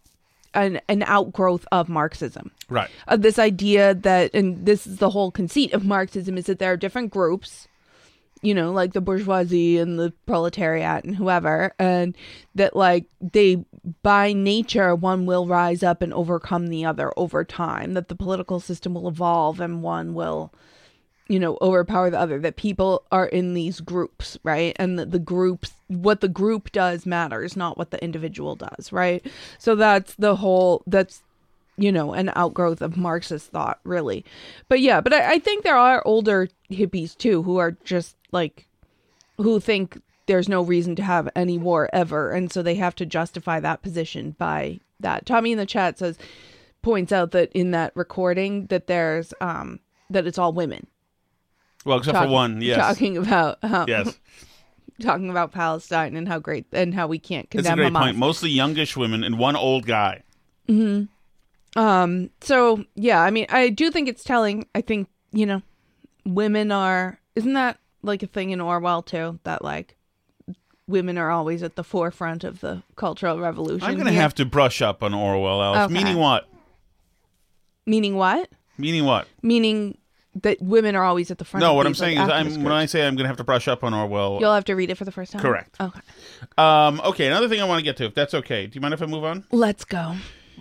[0.56, 2.50] an an outgrowth of Marxism.
[2.68, 2.90] Right.
[3.06, 6.72] Of this idea that and this is the whole conceit of Marxism is that there
[6.72, 7.68] are different groups,
[8.42, 12.16] you know, like the bourgeoisie and the proletariat and whoever, and
[12.54, 13.64] that like they
[14.02, 18.58] by nature one will rise up and overcome the other over time, that the political
[18.58, 20.52] system will evolve and one will
[21.28, 24.76] you know overpower the other that people are in these groups right?
[24.78, 29.24] And the groups what the group does matters not what the individual does right?
[29.58, 31.22] So that's the whole that's
[31.76, 34.24] you know an outgrowth of marxist thought really.
[34.68, 38.66] But yeah but i, I think there are older hippies too who are just like
[39.38, 43.06] who think there's no reason to have any war ever and so they have to
[43.06, 45.26] justify that position by that.
[45.26, 46.18] Tommy in the chat says
[46.82, 50.86] points out that in that recording that there's um that it's all women
[51.86, 52.76] Well, except Talk- for one, yes.
[52.78, 54.18] Talking about um, Yes.
[55.00, 57.64] talking about Palestine and how great and how we can't condemn.
[57.64, 58.04] That's a great Hamas.
[58.06, 58.16] point.
[58.16, 60.22] Mostly youngish women and one old guy.
[60.66, 61.04] hmm
[61.76, 62.30] Um.
[62.40, 64.66] So yeah, I mean, I do think it's telling.
[64.74, 65.62] I think you know,
[66.24, 67.18] women are.
[67.36, 69.38] Isn't that like a thing in Orwell too?
[69.44, 69.96] That like
[70.88, 73.86] women are always at the forefront of the cultural revolution.
[73.86, 75.84] I'm going to have to brush up on Orwell, Alice.
[75.86, 75.94] Okay.
[75.94, 76.48] Meaning what?
[77.86, 78.50] Meaning what?
[78.78, 79.26] Meaning what?
[79.42, 79.98] Meaning
[80.42, 81.62] that women are always at the front.
[81.62, 83.28] No, of what I'm these, like, saying is, I'm, when I say I'm going to
[83.28, 84.38] have to brush up on Orwell.
[84.40, 85.42] You'll have to read it for the first time.
[85.42, 85.76] Correct.
[85.80, 86.00] Okay.
[86.58, 88.66] Um, okay, another thing I want to get to, if that's okay.
[88.66, 89.44] Do you mind if I move on?
[89.50, 90.16] Let's go.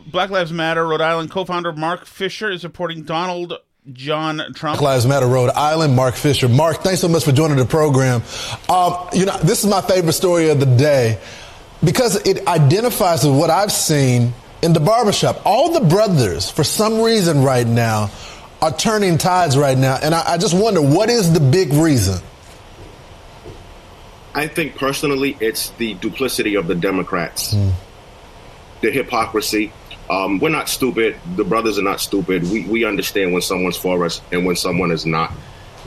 [0.08, 3.54] Black Lives Matter, Rhode Island co-founder Mark Fisher is supporting Donald
[3.94, 4.80] John Trump.
[4.80, 6.50] Black Lives Matter, Rhode Island, Mark Fisher.
[6.50, 8.24] Mark, thanks so much for joining the program.
[8.68, 11.20] Um, you know, this is my favorite story of the day
[11.84, 15.42] because it identifies with what I've seen in the barbershop.
[15.46, 18.10] All the brothers, for some reason right now,
[18.62, 19.98] are turning tides right now.
[20.02, 22.22] And I, I just wonder, what is the big reason?
[24.34, 27.56] I think personally, it's the duplicity of the Democrats,
[28.82, 29.72] the hypocrisy.
[30.10, 31.16] Um, we're not stupid.
[31.36, 32.44] The brothers are not stupid.
[32.44, 35.32] We, we understand when someone's for us and when someone is not.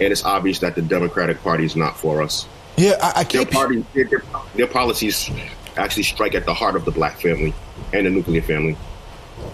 [0.00, 2.46] And it's obvious that the Democratic Party is not for us.
[2.76, 3.50] Yeah, I, I Their, keep.
[3.50, 4.22] party, their,
[4.54, 5.30] their policies
[5.76, 7.52] actually strike at the heart of the black family
[7.92, 8.76] and the nuclear family.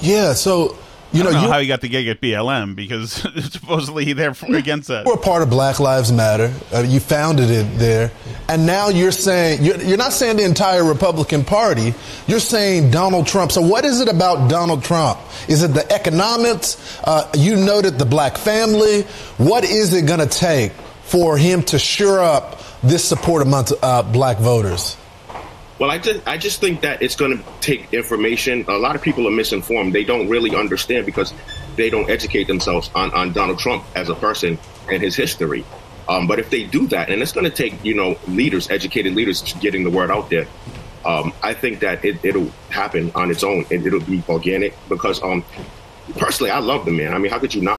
[0.01, 0.79] Yeah, so,
[1.15, 3.13] you I know, don't know you how he got the gig at BLM because
[3.53, 5.07] supposedly they're against that.
[5.07, 6.53] were part of Black Lives Matter.
[6.73, 8.11] Uh, you founded it there,
[8.49, 11.95] and now you're saying you're, you're not saying the entire Republican Party.
[12.27, 13.53] You're saying Donald Trump.
[13.53, 15.19] So what is it about Donald Trump?
[15.49, 16.99] Is it the economics?
[17.05, 19.03] Uh, you noted the black family.
[19.39, 20.73] What is it going to take
[21.05, 24.97] for him to shore up this support amongst uh, black voters?
[25.79, 28.65] Well, I just I just think that it's going to take information.
[28.69, 29.93] A lot of people are misinformed.
[29.93, 31.35] They don't really understand because
[31.75, 34.57] they don't educate themselves on, on Donald Trump as a person
[34.89, 35.65] and his history.
[36.09, 39.15] Um, but if they do that, and it's going to take you know leaders, educated
[39.15, 40.47] leaders, getting the word out there.
[41.05, 45.23] Um, I think that it, it'll happen on its own and it'll be organic because
[45.23, 45.45] um,
[46.17, 47.13] personally, I love the man.
[47.13, 47.79] I mean, how could you not?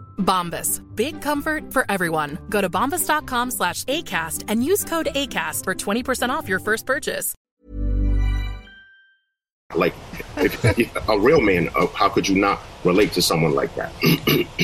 [0.17, 0.81] Bombas.
[0.95, 2.37] Big comfort for everyone.
[2.49, 7.35] Go to bombas.com slash ACAST and use code ACAST for 20% off your first purchase.
[9.75, 9.93] Like,
[10.37, 13.91] if, if a real man, uh, how could you not relate to someone like that?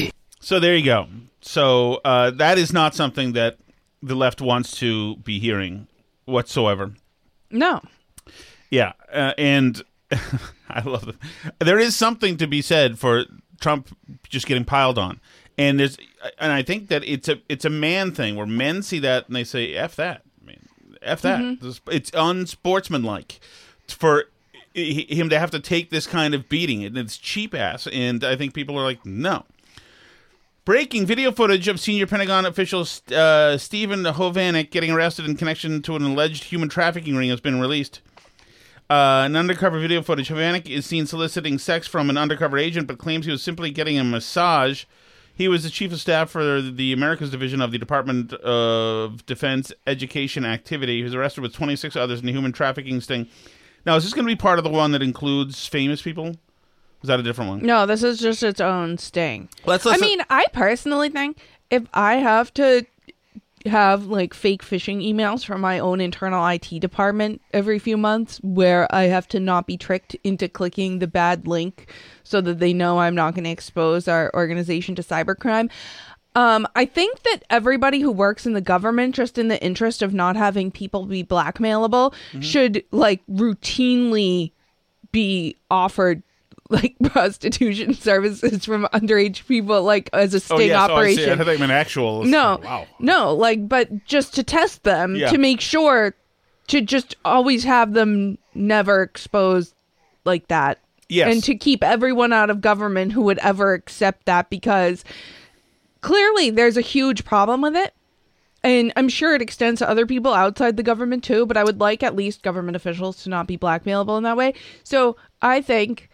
[0.48, 1.08] So there you go.
[1.42, 3.58] So uh, that is not something that
[4.02, 5.88] the left wants to be hearing
[6.24, 6.94] whatsoever.
[7.52, 7.82] No.
[8.70, 9.84] Yeah, uh, and
[10.70, 11.16] I love it.
[11.60, 13.26] There is something to be said for
[13.60, 13.96] Trump
[14.28, 15.20] just getting piled on,
[15.58, 15.98] and there's,
[16.40, 19.36] and I think that it's a it's a man thing where men see that and
[19.36, 20.68] they say f that, I mean,
[21.02, 21.40] f that.
[21.40, 21.80] Mhm.
[21.92, 23.40] It's unsportsmanlike
[23.88, 24.26] for
[24.74, 27.88] him to have to take this kind of beating, and it's cheap ass.
[27.88, 29.46] And I think people are like, no.
[30.66, 32.82] Breaking video footage of senior Pentagon official
[33.16, 37.60] uh, Stephen Hovanic getting arrested in connection to an alleged human trafficking ring has been
[37.60, 38.02] released.
[38.90, 40.30] Uh, an undercover video footage.
[40.30, 44.00] Hovanic is seen soliciting sex from an undercover agent, but claims he was simply getting
[44.00, 44.86] a massage.
[45.36, 49.74] He was the chief of staff for the Americas Division of the Department of Defense
[49.86, 50.98] Education Activity.
[50.98, 53.28] He was arrested with 26 others in the human trafficking sting.
[53.86, 56.30] Now, is this going to be part of the one that includes famous people?
[57.04, 57.62] Is that a different one?
[57.62, 59.50] No, this is just its own sting.
[59.66, 61.38] Let's I mean, I personally think
[61.70, 62.86] if I have to
[63.68, 68.94] have like fake phishing emails from my own internal IT department every few months where
[68.94, 71.92] I have to not be tricked into clicking the bad link
[72.24, 75.70] so that they know I'm not going to expose our organization to cybercrime.
[76.36, 80.14] Um, I think that everybody who works in the government, just in the interest of
[80.14, 82.14] not having people be blackmailable,
[82.44, 84.52] should like routinely
[85.12, 86.22] be offered
[86.70, 90.76] like prostitution services from underage people, like as a sting oh, yes.
[90.90, 91.30] operation.
[91.30, 91.50] Oh, I, see.
[91.50, 92.24] I you meant actual.
[92.26, 92.88] No, Wow.
[93.00, 95.30] no, like, but just to test them Yeah.
[95.30, 96.14] to make sure
[96.68, 99.74] to just always have them never exposed
[100.26, 100.80] like that.
[101.10, 101.32] Yes.
[101.34, 105.06] And to keep everyone out of government who would ever accept that because
[106.02, 107.94] clearly there's a huge problem with it.
[108.64, 111.80] And I'm sure it extends to other people outside the government too, but I would
[111.80, 114.54] like at least government officials to not be blackmailable in that way.
[114.84, 116.10] So I think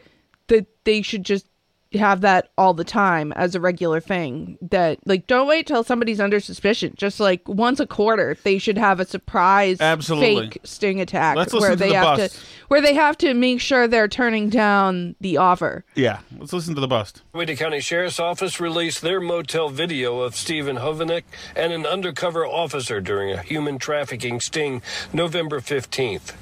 [0.47, 1.47] that they should just
[1.95, 4.57] have that all the time as a regular thing.
[4.61, 6.93] That like don't wait till somebody's under suspicion.
[6.97, 10.49] Just like once a quarter, they should have a surprise Absolutely.
[10.49, 12.35] fake sting attack Let's where listen to they the have bust.
[12.35, 15.85] to where they have to make sure they're turning down the offer.
[15.95, 17.21] Yeah, let's listen to the bust.
[17.33, 21.23] Wake County Sheriff's Office released their motel video of Stephen Hovanic
[21.55, 24.81] and an undercover officer during a human trafficking sting
[25.11, 26.33] November 15th.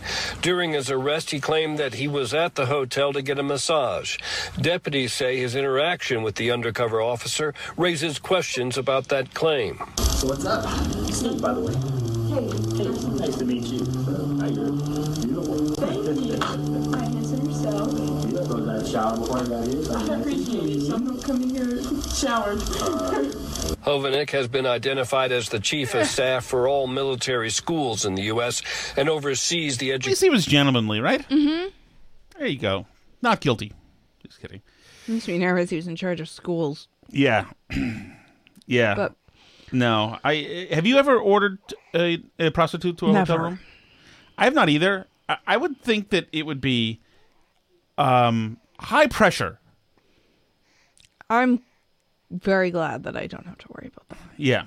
[0.41, 4.17] During his arrest, he claimed that he was at the hotel to get a massage.
[4.59, 9.77] Deputies say his interaction with the undercover officer raises questions about that claim.
[9.97, 10.63] So what's up?
[11.11, 11.73] Steve, by the way.
[12.31, 13.83] Hey, hey, nice to meet you.
[13.83, 14.71] So, how you
[15.21, 15.75] Beautiful.
[15.75, 16.37] Thank you.
[16.93, 17.91] I answer yourself.
[17.91, 19.83] You know, got a shower before I got here.
[19.91, 20.81] I appreciate it.
[20.83, 21.83] So I'm gonna come in here
[22.13, 22.59] showered.
[23.81, 28.23] Hovanic has been identified as the chief of staff for all military schools in the
[28.23, 28.61] U.S.
[28.95, 30.25] and oversees the education.
[30.25, 31.27] he was gentlemanly, right?
[31.27, 31.69] Mm-hmm.
[32.37, 32.85] There you go.
[33.21, 33.73] Not guilty.
[34.25, 34.61] Just kidding.
[35.07, 35.69] Makes me nervous.
[35.69, 36.87] He was in charge of schools.
[37.09, 37.45] Yeah.
[38.65, 38.95] yeah.
[38.95, 39.15] But-
[39.73, 41.57] no, I have you ever ordered
[41.95, 43.59] a, a prostitute to a hotel room?
[44.37, 45.07] I have not either.
[45.29, 46.99] I, I would think that it would be
[47.97, 49.59] um, high pressure.
[51.29, 51.61] I'm
[52.29, 54.17] very glad that I don't have to worry about that.
[54.35, 54.63] Yeah.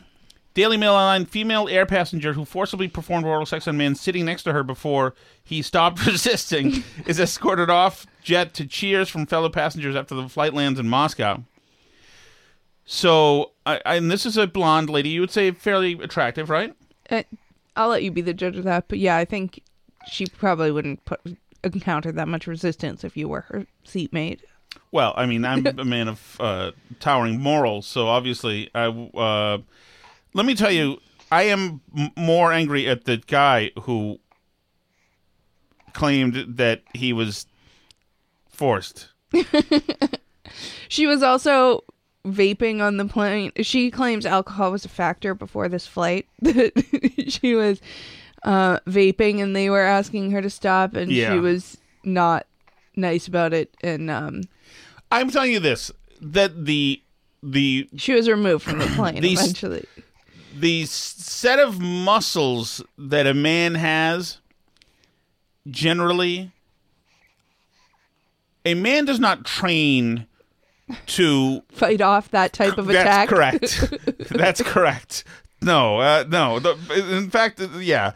[0.55, 4.45] Daily Mail Online female air passenger who forcibly performed oral sex on man sitting next
[4.45, 9.97] to her before he stopped resisting is escorted off jet to cheers from fellow passengers
[9.97, 11.43] after the flight lands in Moscow.
[12.87, 15.09] So, I, I, and this is a blonde lady.
[15.09, 16.75] You would say fairly attractive, right?
[17.11, 17.23] Uh,
[17.77, 19.61] I'll let you be the judge of that, but yeah, I think
[20.07, 21.21] she probably wouldn't put,
[21.65, 24.41] encounter that much resistance if you were her seatmate.
[24.93, 28.87] Well, I mean, I'm a man of uh, towering morals, so obviously, I.
[28.87, 29.59] Uh,
[30.35, 30.99] let me tell you,
[31.32, 34.18] I am m- more angry at the guy who
[35.93, 37.47] claimed that he was
[38.49, 39.09] forced.
[40.89, 41.82] She was also
[42.24, 43.51] vaping on the plane.
[43.62, 46.26] She claims alcohol was a factor before this flight.
[46.43, 46.72] That
[47.28, 47.80] she was
[48.45, 51.32] uh, vaping, and they were asking her to stop, and Yeah.
[51.32, 52.47] she was not
[52.95, 53.74] nice about it.
[53.82, 54.43] And um,
[55.11, 57.03] I'm telling you this that the
[57.43, 59.85] the she was removed from the plane These- eventually.
[60.55, 64.39] The set of muscles that a man has
[65.69, 66.53] generally
[68.65, 70.27] a man does not train
[71.07, 73.29] to Fight off that type of attack.
[73.29, 74.09] That's correct.
[74.31, 75.25] That's correct.
[75.63, 76.59] No, uh, no.
[76.59, 76.77] The,
[77.19, 78.13] in fact, uh, yeah,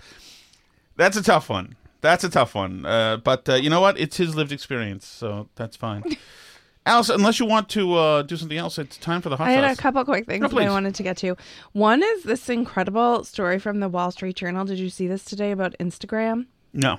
[0.97, 1.76] that's a tough one.
[2.03, 2.84] That's a tough one.
[2.84, 3.99] Uh, but uh, you know what?
[3.99, 6.03] It's his lived experience, so that's fine.
[6.89, 9.53] Alice, unless you want to uh, do something else, it's time for the hot I
[9.53, 11.36] had a couple quick things No, that I wanted to get to.
[11.72, 14.64] One is this incredible story from the Wall Street Journal.
[14.64, 16.47] Did you see this today about Instagram?
[16.72, 16.99] No.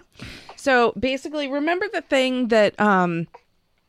[0.56, 3.28] So basically, remember the thing that um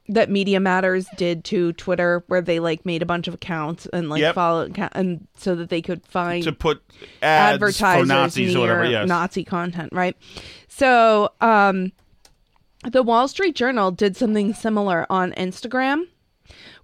[0.08, 4.08] that Media Matters did to Twitter, where they like made a bunch of accounts and
[4.10, 4.34] like Yep.
[4.34, 6.82] follow account- and so that they could find to put
[7.22, 8.82] ads advertisers for Nazis or whatever.
[8.82, 9.08] near Yes.
[9.08, 10.16] Nazi content, right?
[10.68, 11.92] So, um,
[12.88, 16.06] the Wall Street Journal did something similar on Instagram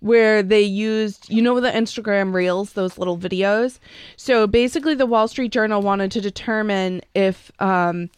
[0.00, 3.78] where they used, you know, the Instagram reels, those little videos.
[4.16, 8.10] So basically, the Wall Street Journal wanted to determine if, um,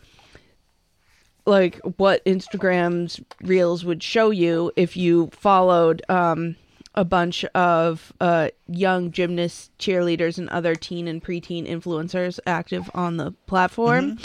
[1.47, 6.57] like what Instagram's reels would show you if you followed um,
[6.99, 13.19] a bunch of uh, young gymnasts, cheerleaders, and other teen and preteen influencers active on
[13.19, 14.19] the platform.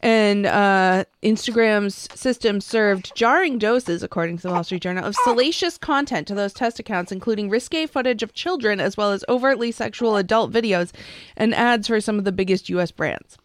[0.00, 5.78] And uh, Instagram's system served jarring doses, according to the Wall Street Journal, of salacious
[5.78, 10.16] content to those test accounts, including risque footage of children as well as overtly sexual
[10.16, 10.90] adult videos
[11.36, 12.90] and ads for some of the biggest U.S.
[12.90, 13.38] brands.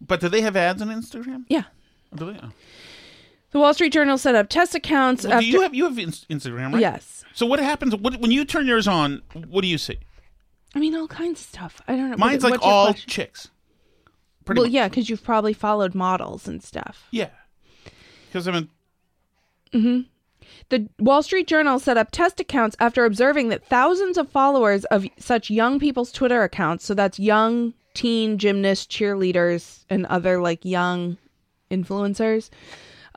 [0.00, 1.44] But do they have ads on Instagram?
[1.48, 1.64] Yeah.
[2.14, 2.40] Do they?
[3.56, 5.24] The Wall Street Journal set up test accounts.
[5.24, 6.80] Well, after- do you have you have Ins- Instagram, right?
[6.82, 7.24] Yes.
[7.32, 9.22] So what happens what, when you turn yours on?
[9.48, 9.96] What do you see?
[10.74, 11.80] I mean, all kinds of stuff.
[11.88, 12.18] I don't know.
[12.18, 13.08] Mine's What- like all question?
[13.08, 13.48] chicks.
[14.44, 14.74] Pretty well, much.
[14.74, 17.06] yeah, because you've probably followed models and stuff.
[17.10, 17.30] Yeah.
[18.28, 18.68] Because I mean,
[19.72, 20.00] hmm
[20.68, 25.06] The Wall Street Journal set up test accounts after observing that thousands of followers of
[25.18, 31.16] such young people's Twitter accounts, so that's young teen gymnasts, cheerleaders, and other like young
[31.70, 32.50] influencers,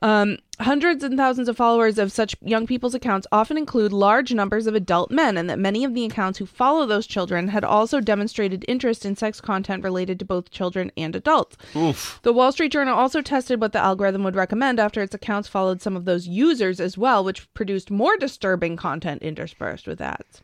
[0.02, 4.68] um, hundreds and thousands of followers of such young people's accounts often include large numbers
[4.68, 8.00] of adult men, and that many of the accounts who follow those children had also
[8.00, 11.58] demonstrated interest in sex content related to both children and adults.
[11.76, 12.20] oof.
[12.24, 15.82] The Wall Street Journal also tested what the algorithm would recommend after its accounts followed
[15.82, 20.42] some of those users as well, which produced more disturbing content interspersed with ads.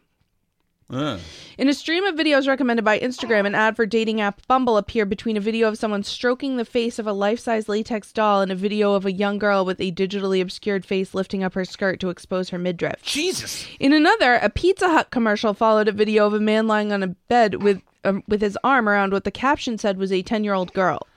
[1.57, 5.09] In a stream of videos recommended by Instagram, an ad for dating app Bumble appeared
[5.09, 8.51] between a video of someone stroking the face of a life size latex doll and
[8.51, 11.99] a video of a young girl with a digitally obscured face lifting up her skirt
[12.01, 13.01] to expose her midriff.
[13.01, 13.65] Jesus.
[13.79, 17.07] In another, a Pizza Hut commercial followed a video of a man lying on a
[17.07, 20.53] bed with um, with his arm around what the caption said was a 10 year
[20.53, 21.07] old girl.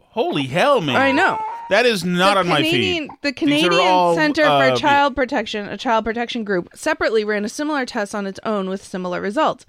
[0.00, 0.96] Holy hell, man!
[0.96, 1.38] I know.
[1.70, 3.18] That is not the on my Canadian, feed.
[3.22, 7.48] The Canadian all, Center uh, for Child Protection, a child protection group, separately ran a
[7.48, 9.64] similar test on its own with similar results.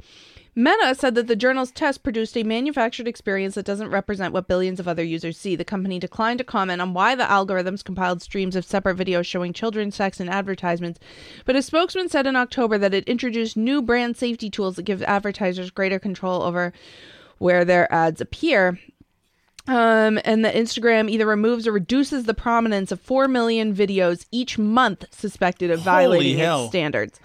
[0.55, 4.79] Meta said that the journal's test produced a manufactured experience that doesn't represent what billions
[4.79, 5.55] of other users see.
[5.55, 9.51] The company declined to comment on why the algorithms compiled streams of separate videos showing
[9.51, 10.99] children, sex and advertisements,
[11.45, 15.01] but a spokesman said in October that it introduced new brand safety tools that give
[15.03, 16.71] advertisers greater control over
[17.39, 18.79] where their ads appear.
[19.65, 24.57] Um, and that Instagram either removes or reduces the prominence of 4 million videos each
[24.57, 26.63] month suspected of violating hell.
[26.63, 27.19] its standards.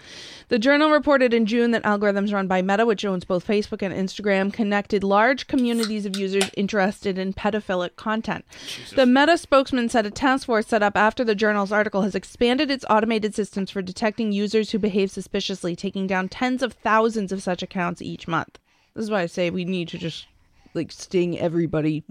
[0.49, 3.93] The journal reported in June that algorithms run by Meta, which owns both Facebook and
[3.93, 8.47] Instagram, connected large communities of users interested in pedophilic content.
[8.95, 12.70] The Meta spokesman said a task force set up after the journal's article has expanded
[12.70, 17.43] its automated systems for detecting users who behave suspiciously, taking down tens of thousands of
[17.43, 18.59] such accounts each month.
[18.95, 20.26] This is why I say we need to just
[20.74, 22.04] like sting everybody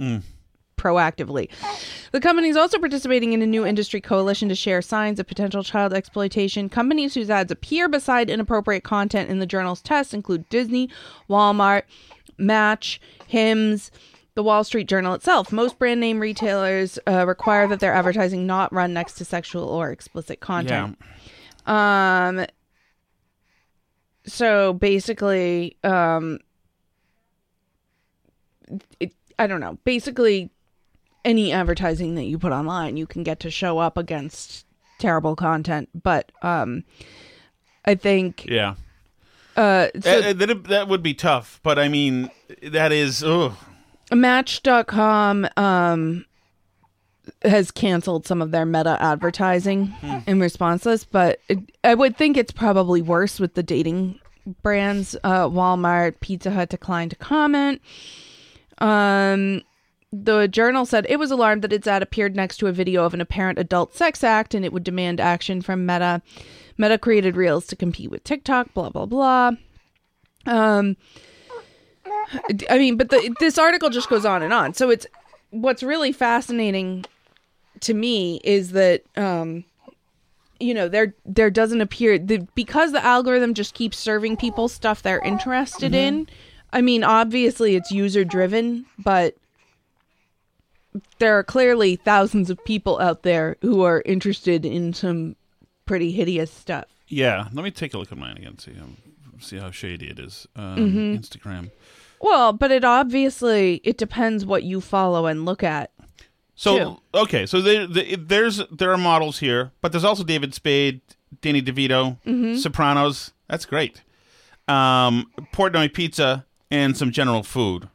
[0.78, 1.50] proactively.
[2.12, 5.64] The company is also participating in a new industry coalition to share signs of potential
[5.64, 6.70] child exploitation.
[6.70, 10.90] Companies whose ads appear beside inappropriate content in the journal's tests include Disney,
[11.30, 11.84] Walmart,
[12.38, 13.90] Match, Hims,
[14.36, 15.52] the Wall Street Journal itself.
[15.52, 19.90] Most brand name retailers uh, require that their advertising not run next to sexual or
[19.90, 20.98] explicit content.
[21.66, 22.46] Um
[24.26, 26.38] so basically um
[29.00, 29.78] it, I don't know.
[29.84, 30.50] Basically,
[31.26, 34.66] any advertising that you put online, you can get to show up against
[35.00, 35.90] terrible content.
[35.94, 36.84] But um,
[37.86, 38.76] I think Yeah.
[39.56, 42.30] Uh, so that, that, that would be tough, but I mean,
[42.62, 43.24] that is.
[43.24, 43.54] Ugh.
[44.14, 46.26] Match.com um,
[47.42, 50.18] has canceled some of their meta advertising Hmm.
[50.28, 54.20] in response to this, but it, I would think it's probably worse with the dating
[54.62, 55.16] brands.
[55.24, 57.82] Uh, Walmart, Pizza Hut declined to comment.
[58.80, 59.64] Um,
[60.12, 63.14] the journal said it was alarmed that its ad appeared next to a video of
[63.14, 66.22] an apparent adult sex act and it would demand action from Meta.
[66.78, 69.52] Meta created Reels to compete with TikTok, blah, blah, blah.
[70.46, 70.96] Um,
[72.70, 74.74] I mean, but the, this article just goes on and on.
[74.74, 75.06] So it's
[75.50, 77.06] what's really fascinating
[77.82, 79.66] to me is that um,
[80.60, 85.02] you know there there doesn't appear the, because the algorithm just keeps serving people stuff
[85.02, 86.28] they're interested in.
[86.74, 89.36] I mean, obviously it's user driven, but
[91.20, 95.36] there are clearly thousands of people out there who are interested in some
[95.86, 96.86] pretty hideous stuff.
[97.08, 98.58] Yeah, let me take a look at mine again.
[98.60, 98.86] See how
[99.40, 100.48] see how shady it is.
[100.56, 101.20] Um, Mhm.
[101.20, 101.70] Instagram.
[102.20, 105.92] Well, but it obviously it depends what you follow and look at.
[106.56, 107.02] So too.
[107.14, 111.02] okay, so there, the, there's there are models here, but there's also David Spade,
[111.42, 112.58] Danny DeVito, Mhm.
[112.58, 113.32] Sopranos.
[113.48, 114.02] That's great.
[114.68, 117.90] Um, Portnoy Pizza and some general food.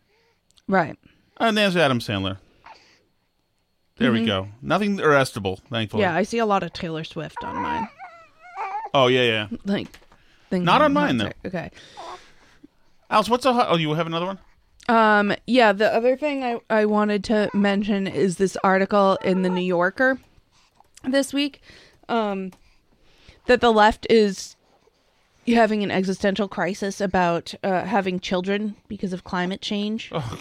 [0.69, 0.99] Right.
[1.39, 2.39] And there's Adam Sandler.
[3.97, 4.27] There we Mhm.
[4.27, 4.49] go.
[4.63, 6.03] Nothing arrestable, thankfully.
[6.03, 7.89] Yeah, I see a lot of Taylor Swift on mine.
[8.95, 9.49] Oh yeah, yeah.
[9.65, 9.89] Like
[10.51, 11.31] things Not on in mine though.
[11.47, 11.71] Okay.
[13.11, 13.53] Alice, what's a?
[13.53, 14.39] hot- Oh, you have another one?
[14.89, 19.49] Um, yeah, the other thing I, I wanted to mention is this article in the
[19.51, 20.19] New Yorker
[21.05, 21.61] this week.
[22.09, 22.53] Um,
[23.47, 24.57] that the left is
[25.47, 30.11] having an existential crisis about uh, having children because of climate change.
[30.13, 30.39] Oh.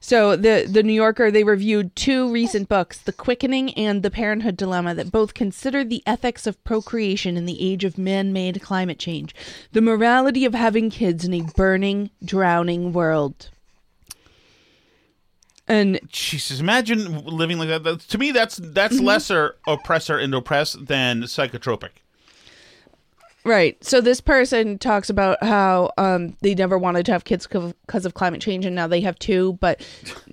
[0.00, 4.56] So the the New Yorker they reviewed two recent books, The Quickening and The Parenthood
[4.56, 9.34] Dilemma, that both consider the ethics of procreation in the age of man-made climate change,
[9.72, 13.50] the morality of having kids in a burning, drowning world.
[15.66, 18.00] And Jesus, imagine living like that.
[18.08, 19.04] To me, that's that's Mhm.
[19.04, 21.90] lesser oppressor and oppressed than psychotropic.
[23.48, 23.82] Right.
[23.82, 28.12] So this person talks about how um, they never wanted to have kids because of
[28.12, 29.54] climate change, and now they have two.
[29.54, 29.80] But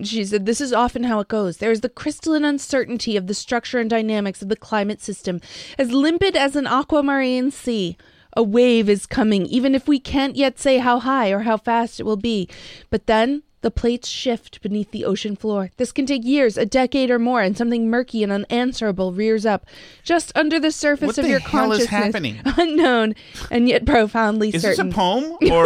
[0.04, 1.58] she said this is often how it goes.
[1.58, 5.40] There is the crystalline uncertainty of the structure and dynamics of the climate system,
[5.78, 7.98] as limpid as an aquamarine sea.
[8.34, 12.02] A wave is coming, even if we can't yet say how high or how fast
[12.02, 12.50] it will be.
[12.90, 15.72] But then the plates shift beneath the ocean floor.
[15.78, 19.66] This can take years, a decade or more, and something murky and unanswerable rears up
[20.04, 21.90] just under the surface What of the your hell is consciousness.
[21.90, 22.42] happening?
[22.58, 23.16] Unknown
[23.50, 25.66] and yet profoundly Is this a poem or?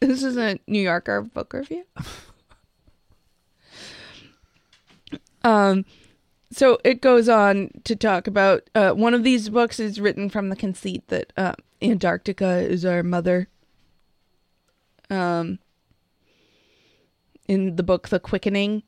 [0.00, 1.84] this is a New Yorker book review.
[5.42, 5.84] um,
[6.52, 10.50] so it goes on to talk about uh, one of these books is written from
[10.50, 13.48] the conceit that uh, Antarctica is our mother.
[15.10, 15.58] Um,
[17.46, 18.82] in the book The Quickening,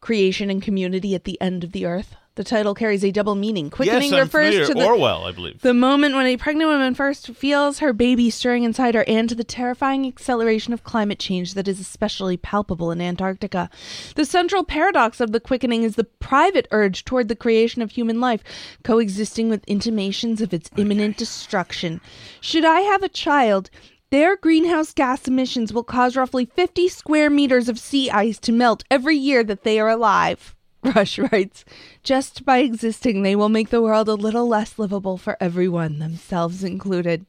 [0.00, 2.14] creation and community at the end of the earth.
[2.36, 3.70] The title carries a double meaning.
[3.70, 4.66] Quickening yes, refers familiar.
[4.66, 5.62] to the Orwell, I believe.
[5.62, 9.34] the moment when a pregnant woman first feels her baby stirring inside her, and to
[9.34, 13.70] the terrifying acceleration of climate change that is especially palpable in Antarctica.
[14.16, 18.20] The central paradox of the quickening is the private urge toward the creation of human
[18.20, 18.44] life,
[18.84, 22.02] coexisting with intimations of its imminent destruction.
[22.42, 23.70] Should I have a child,
[24.10, 28.84] their greenhouse gas emissions will cause roughly 50 square meters of sea ice to melt
[28.90, 30.54] every year that they are alive.
[30.82, 31.64] Rush writes,
[32.04, 36.62] just by existing, they will make the world a little less livable for everyone, themselves
[36.62, 37.26] included.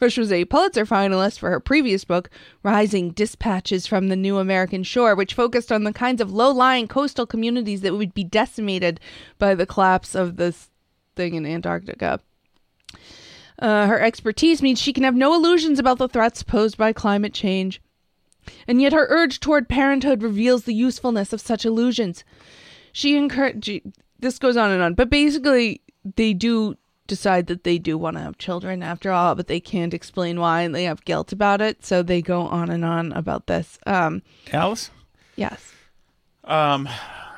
[0.00, 2.30] Rush was a Pulitzer finalist for her previous book,
[2.62, 6.88] Rising Dispatches from the New American Shore, which focused on the kinds of low lying
[6.88, 9.00] coastal communities that would be decimated
[9.38, 10.70] by the collapse of this
[11.14, 12.20] thing in Antarctica.
[13.62, 17.32] Uh, her expertise means she can have no illusions about the threats posed by climate
[17.32, 17.80] change.
[18.66, 22.24] And yet her urge toward parenthood reveals the usefulness of such illusions.
[22.92, 23.70] She encourage
[24.18, 25.80] this goes on and on, but basically
[26.16, 26.74] they do
[27.06, 30.62] decide that they do want to have children after all, but they can't explain why
[30.62, 33.78] and they have guilt about it, so they go on and on about this.
[33.86, 34.90] Um Alice?
[35.36, 35.72] yes.
[36.44, 36.88] Um,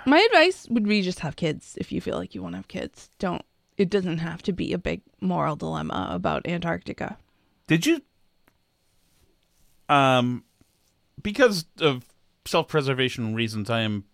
[0.06, 2.68] My advice would be just have kids if you feel like you want to have
[2.68, 3.10] kids.
[3.18, 3.44] Don't
[3.76, 7.16] it doesn't have to be a big moral dilemma about Antarctica.
[7.66, 8.02] Did you?
[9.88, 10.44] Um,
[11.22, 12.04] because of
[12.44, 14.04] self-preservation reasons, I am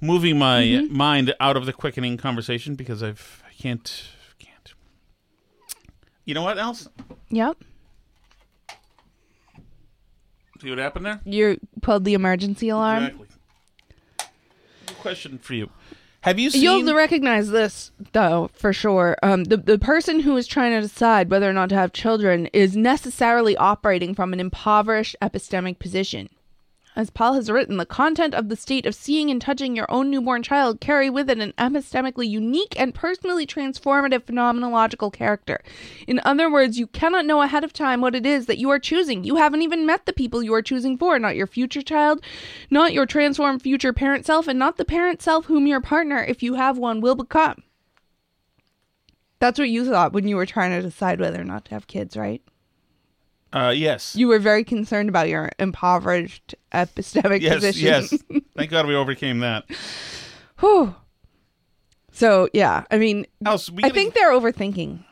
[0.00, 0.90] moving my Mhm.
[0.90, 4.08] mind out of the quickening conversation because I've I can't
[4.38, 4.74] can't.
[6.24, 6.88] You know what else?
[7.30, 7.56] Yep.
[10.60, 11.20] See what happened there?
[11.24, 13.04] You pulled the emergency alarm.
[13.04, 13.26] Exactly.
[15.00, 15.70] Question for you:
[16.26, 16.62] Have you seen?
[16.62, 19.16] You'll recognize this though for sure.
[19.22, 22.46] Um, the the person who is trying to decide whether or not to have children
[22.46, 26.28] is necessarily operating from an impoverished epistemic position.
[26.96, 30.08] As Paul has written, the content of the state of seeing and touching your own
[30.10, 35.60] newborn child carry with it an epistemically unique and personally transformative phenomenological character.
[36.06, 38.78] In other words, you cannot know ahead of time what it is that you are
[38.78, 39.24] choosing.
[39.24, 42.22] You haven't even met the people you are choosing for, not your future child,
[42.70, 46.42] not your transformed future parent self, and not the parent self whom your partner, if
[46.42, 47.62] you have one, will become.
[49.38, 51.86] That's what you thought when you were trying to decide whether or not to have
[51.88, 52.42] kids, right?
[53.52, 54.14] Uh, yes.
[54.16, 57.84] You were very concerned about your impoverished epistemic yes, position.
[57.86, 58.42] yes.
[58.56, 59.64] Thank God we overcame that.
[60.60, 60.94] Whew.
[62.12, 65.04] So yeah, I mean, Alice, we I think they're overthinking.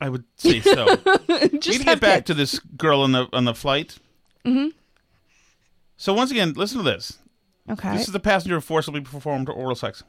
[0.00, 0.86] I would say so.
[1.28, 2.26] we Just need get back kids.
[2.28, 3.98] to this girl on the on the flight.
[4.44, 4.68] hmm
[5.96, 7.18] So once again, listen to this.
[7.70, 7.92] Okay.
[7.96, 10.02] This is the passenger forcibly performed oral sex.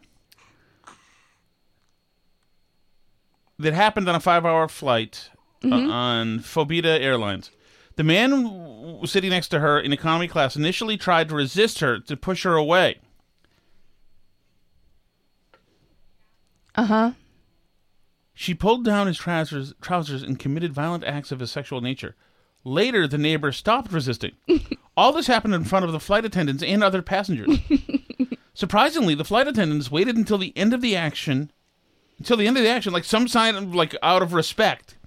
[3.58, 5.30] That happened on a five-hour flight
[5.64, 5.90] uh, Mhm.
[5.92, 7.52] on Pobeda Airlines.
[7.96, 12.18] The man sitting next to her in economy class initially tried to resist her to
[12.18, 13.00] push her away.
[16.76, 17.12] Uh huh.
[18.34, 22.16] She pulled down his trousers, trousers and committed violent acts of a sexual nature.
[22.66, 24.34] Later, the neighbor stopped resisting.
[24.98, 27.60] All this happened in front of the flight attendants and other passengers.
[28.54, 31.52] Surprisingly, the flight attendants waited until the end of the action,
[32.18, 34.98] until the end of the action, like some sign of like out of respect.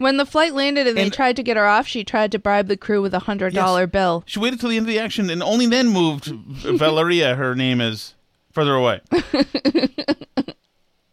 [0.00, 2.68] When the flight landed and, they tried to get her off, she tried to bribe
[2.68, 4.24] the crew with a hundred dollar bill.
[4.24, 7.82] She waited till the end of the action and only then moved Valeria, her name
[7.82, 8.14] is,
[8.50, 9.02] further away.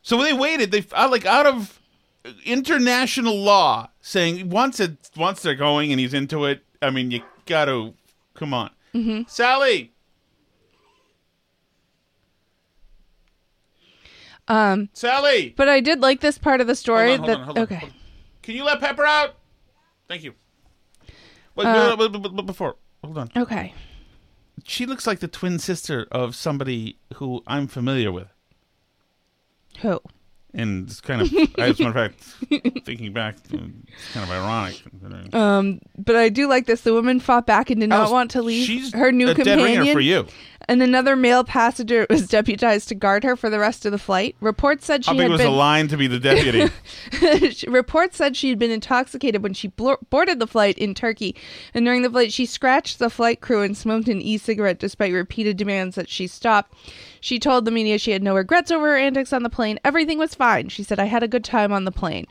[0.01, 0.71] so when they waited.
[0.71, 1.81] They uh, like out of
[2.45, 6.63] international law saying once it once they're going and he's into it.
[6.81, 7.93] I mean, you got to
[8.35, 9.91] come on, hmm Sally.
[14.47, 15.53] Um, Sally.
[15.57, 17.17] But I did like this part of the story.
[17.17, 17.93] Hold on, hold that on, hold on, okay.
[18.47, 19.35] Can you let Pepper out?
[20.07, 20.33] Thank you.
[21.53, 23.29] Wait, Uh, no, no, but- but- but before, hold on.
[23.35, 23.73] Okay.
[24.63, 28.29] She looks like the twin sister of somebody who I'm familiar with.
[29.81, 29.99] Who?
[30.53, 31.27] And it's kind of,
[31.59, 33.49] as a matter of fact, thinking back, it's
[34.13, 34.81] kind of ironic.
[34.89, 36.79] considering- Um, but I do like this.
[36.81, 39.33] The woman fought back and did not Alice, want to leave she's her new a
[39.33, 39.79] dead companion.
[39.81, 40.25] ringer for you.
[40.69, 44.35] And another male passenger was deputized to guard her for the rest of the flight.
[44.41, 46.69] Reports said she How big had was been the line to be the deputy?
[47.67, 51.35] Reports said she had been intoxicated when she boarded the flight in Turkey,
[51.73, 55.13] and during the flight, she scratched the flight crew and smoked an e cigarette despite
[55.13, 56.73] repeated demands that she stop.
[57.21, 59.79] She told the media she had no regrets over her antics on the plane.
[59.85, 60.69] Everything was fine.
[60.69, 62.27] She said, I had a good time on the plane.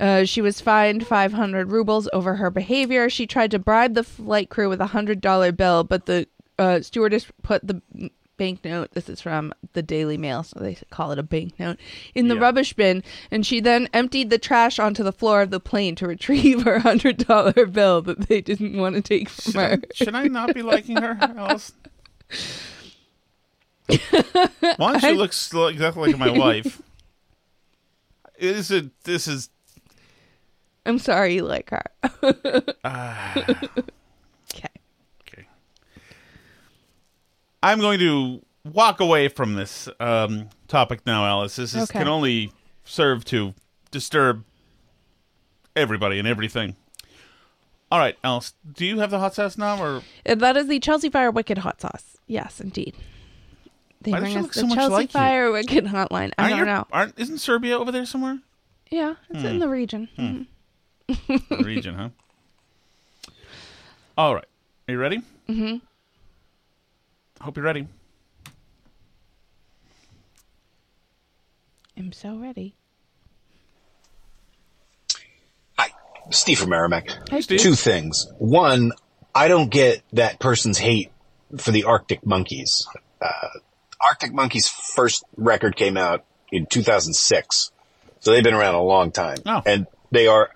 [0.00, 3.10] Uh, she was fined 500 rubles over her behavior.
[3.10, 7.26] She tried to bribe the flight crew with a $100 bill, but the uh, stewardess
[7.42, 7.80] put the
[8.36, 11.76] banknote, this is from the Daily Mail, so they call it a banknote,
[12.14, 13.02] in the rubbish bin,
[13.32, 16.78] and she then emptied the trash onto the floor of the plane to retrieve her
[16.80, 19.78] $100 bill that they didn't want to take from her.
[19.92, 21.72] Should I not be liking her, Alice?
[24.76, 26.80] One, she I- looks li- exactly like my wife.
[28.38, 28.90] Is it?
[29.02, 29.50] This is.
[30.86, 31.82] I'm sorry you like her.
[32.84, 33.54] Okay.
[34.54, 34.68] Okay.
[37.62, 41.56] I'm going to walk away from this um, topic now, Alice.
[41.56, 42.00] This is, Okay.
[42.00, 42.52] can only
[42.84, 43.54] serve to
[43.90, 44.44] disturb
[45.74, 46.76] everybody and everything.
[47.90, 48.52] All right, Alice.
[48.70, 51.80] Do you have the hot sauce now, or that is the Chelsea Fire Wicked Hot
[51.80, 52.18] Sauce.
[52.26, 52.94] Yes, indeed.
[54.02, 55.18] They Why does bring us look the so much Chelsea like you?
[55.20, 56.32] Fire Wicked Hotline.
[56.36, 56.86] I aren't don't your- know.
[56.92, 58.40] Aren't isn't Serbia over there somewhere?
[58.90, 59.46] Yeah, it's Hmm.
[59.46, 60.08] in the region.
[60.16, 60.42] Hmm.
[61.08, 61.64] Mhm.
[61.64, 62.08] Region, huh?
[64.18, 64.44] All right.
[64.88, 65.22] Are you ready?
[65.46, 65.76] hmm
[67.40, 67.86] Hope you're ready.
[71.96, 72.74] I'm so ready.
[76.30, 77.08] Steve from Merrimack.
[77.30, 77.58] Hi, Steve.
[77.58, 78.26] Two things.
[78.36, 78.92] One,
[79.34, 81.10] I don't get that person's hate
[81.56, 82.86] for the Arctic Monkeys.
[83.22, 83.30] Uh,
[83.98, 87.70] Arctic Monkeys' first record came out in 2006,
[88.20, 89.62] so they've been around a long time, Oh.
[89.64, 90.50] and they are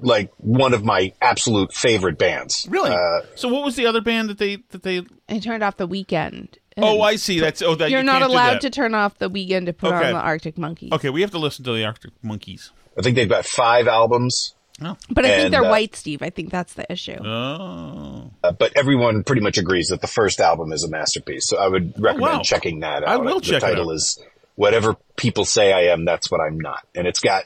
[0.00, 2.66] like one of my absolute favorite bands.
[2.70, 2.90] Really?
[2.90, 5.02] Uh, so what was the other band that they that they?
[5.28, 6.56] I turned off the Weeknd.
[6.78, 7.38] Oh, I see.
[7.40, 10.06] That's oh, that You're you not allowed to turn off the Weeknd to put Okay.
[10.08, 10.92] on the Arctic Monkeys.
[10.92, 12.70] Okay, we have to listen to the Arctic Monkeys.
[12.98, 14.54] I think they've got five albums.
[14.82, 14.96] Oh.
[15.10, 16.22] But I think they're uh, white, Steve.
[16.22, 17.18] I think that's the issue.
[17.22, 18.30] Oh.
[18.42, 21.46] Uh, but everyone pretty much agrees that the first album is a masterpiece.
[21.48, 22.42] So I would recommend Oh, wow.
[22.42, 23.08] checking that out.
[23.08, 23.94] I will the check it title out.
[23.94, 24.18] is
[24.54, 27.44] "Whatever People Say I Am, That's What I'm Not," and it's got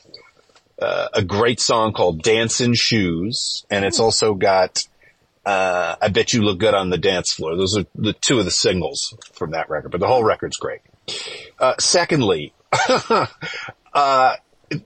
[0.80, 4.86] uh, a great song called "Dancing Shoes," and it's also got
[5.44, 8.44] uh, "I Bet You Look Good on the Dance Floor." Those are the two of
[8.44, 10.80] the singles from that record, but the whole record's great.
[11.58, 12.52] Uh, secondly,
[13.94, 14.36] uh,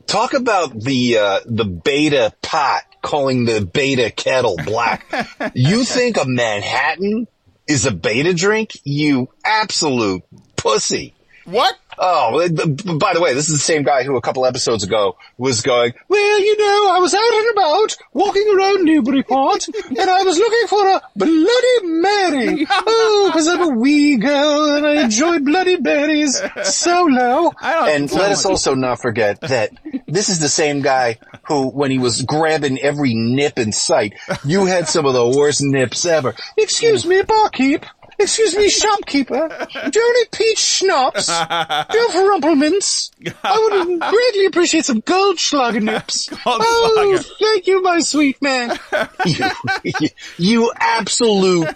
[0.07, 5.05] talk about the uh, the beta pot calling the beta kettle black.
[5.55, 7.27] you think a Manhattan
[7.67, 8.73] is a beta drink?
[8.85, 10.23] You absolute
[10.57, 11.15] pussy.
[11.45, 11.77] What?
[12.03, 12.49] Oh, uh,
[12.95, 15.93] by the way, this is the same guy who a couple episodes ago was going,
[16.09, 20.67] well, you know, I was out and about, walking around Newburyport, and I was looking
[20.67, 22.67] for a Bloody Mary.
[22.71, 27.53] Oh, because I'm a wee girl and I enjoy Bloody Marys solo.
[27.63, 29.71] And let us also not forget that
[30.07, 34.65] this is the same guy who, when he was grabbing every nip in sight, you
[34.67, 36.35] had some of the worst nips ever.
[36.57, 37.85] Excuse me, barkeep.
[38.21, 39.49] Excuse me, shopkeeper.
[39.49, 41.27] Do you have any peach schnapps?
[41.27, 43.11] Do you have Rumple Minze?
[43.43, 46.29] I would greatly appreciate some Goldschlager nips.
[46.47, 48.79] oh, thank you, my sweet man.
[49.25, 49.47] you,
[50.01, 51.75] you, you absolute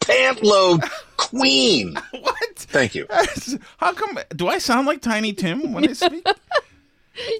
[0.00, 0.84] pantload
[1.16, 1.96] queen.
[2.10, 2.56] What?
[2.56, 3.06] Thank you.
[3.78, 4.18] How come?
[4.36, 6.26] Do I sound like Tiny Tim when I speak?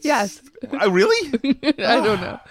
[0.03, 0.41] yes.
[0.73, 1.39] I really?
[1.79, 2.41] I don't know.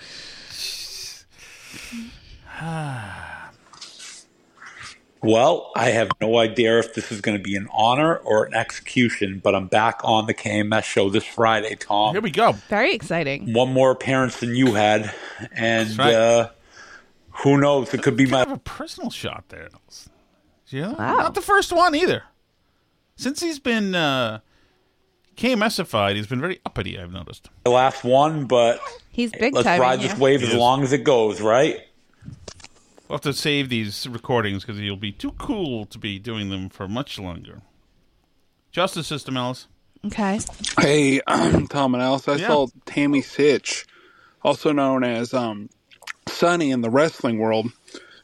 [2.61, 3.28] Ah.
[5.21, 8.53] Well, I have no idea if this is going to be an honor or an
[8.53, 12.13] execution, but I'm back on the KMS show this Friday, Tom.
[12.13, 12.53] Here we go.
[12.69, 13.51] Very exciting.
[13.53, 15.13] One more appearance than you had,
[15.51, 16.13] and right.
[16.13, 16.49] uh,
[17.43, 17.93] who knows?
[17.93, 19.67] It could be my Kind of a personal shot there.
[20.67, 22.23] Yeah, not the first one either.
[23.17, 24.39] Since he's been uh,
[25.35, 26.97] KMSified, he's been very uppity.
[26.97, 27.49] I've noticed.
[27.65, 28.79] The last one, but
[29.11, 30.07] He's big let's ride you.
[30.07, 30.57] this wave as Yes.
[30.57, 31.81] long as it goes, right?
[33.09, 36.69] We'll have to save these recordings because you'll be too cool to be doing them
[36.69, 37.61] for much longer.
[38.71, 39.67] Justice system, Alice.
[40.05, 40.39] Okay.
[40.79, 41.19] Hey,
[41.69, 42.47] Tom and Alice, I Yeah.
[42.47, 43.85] saw Tammy Sytch,
[44.43, 45.69] also known as um,
[46.27, 47.71] Sunny in the wrestling world,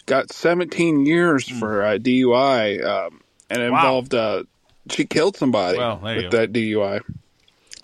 [0.05, 3.71] got 17 years for uh, DUI, um, and it.
[3.71, 3.77] Wow.
[3.79, 4.43] involved uh,
[4.91, 6.37] she killed somebody Well, there you with go.
[6.37, 7.01] that DUI.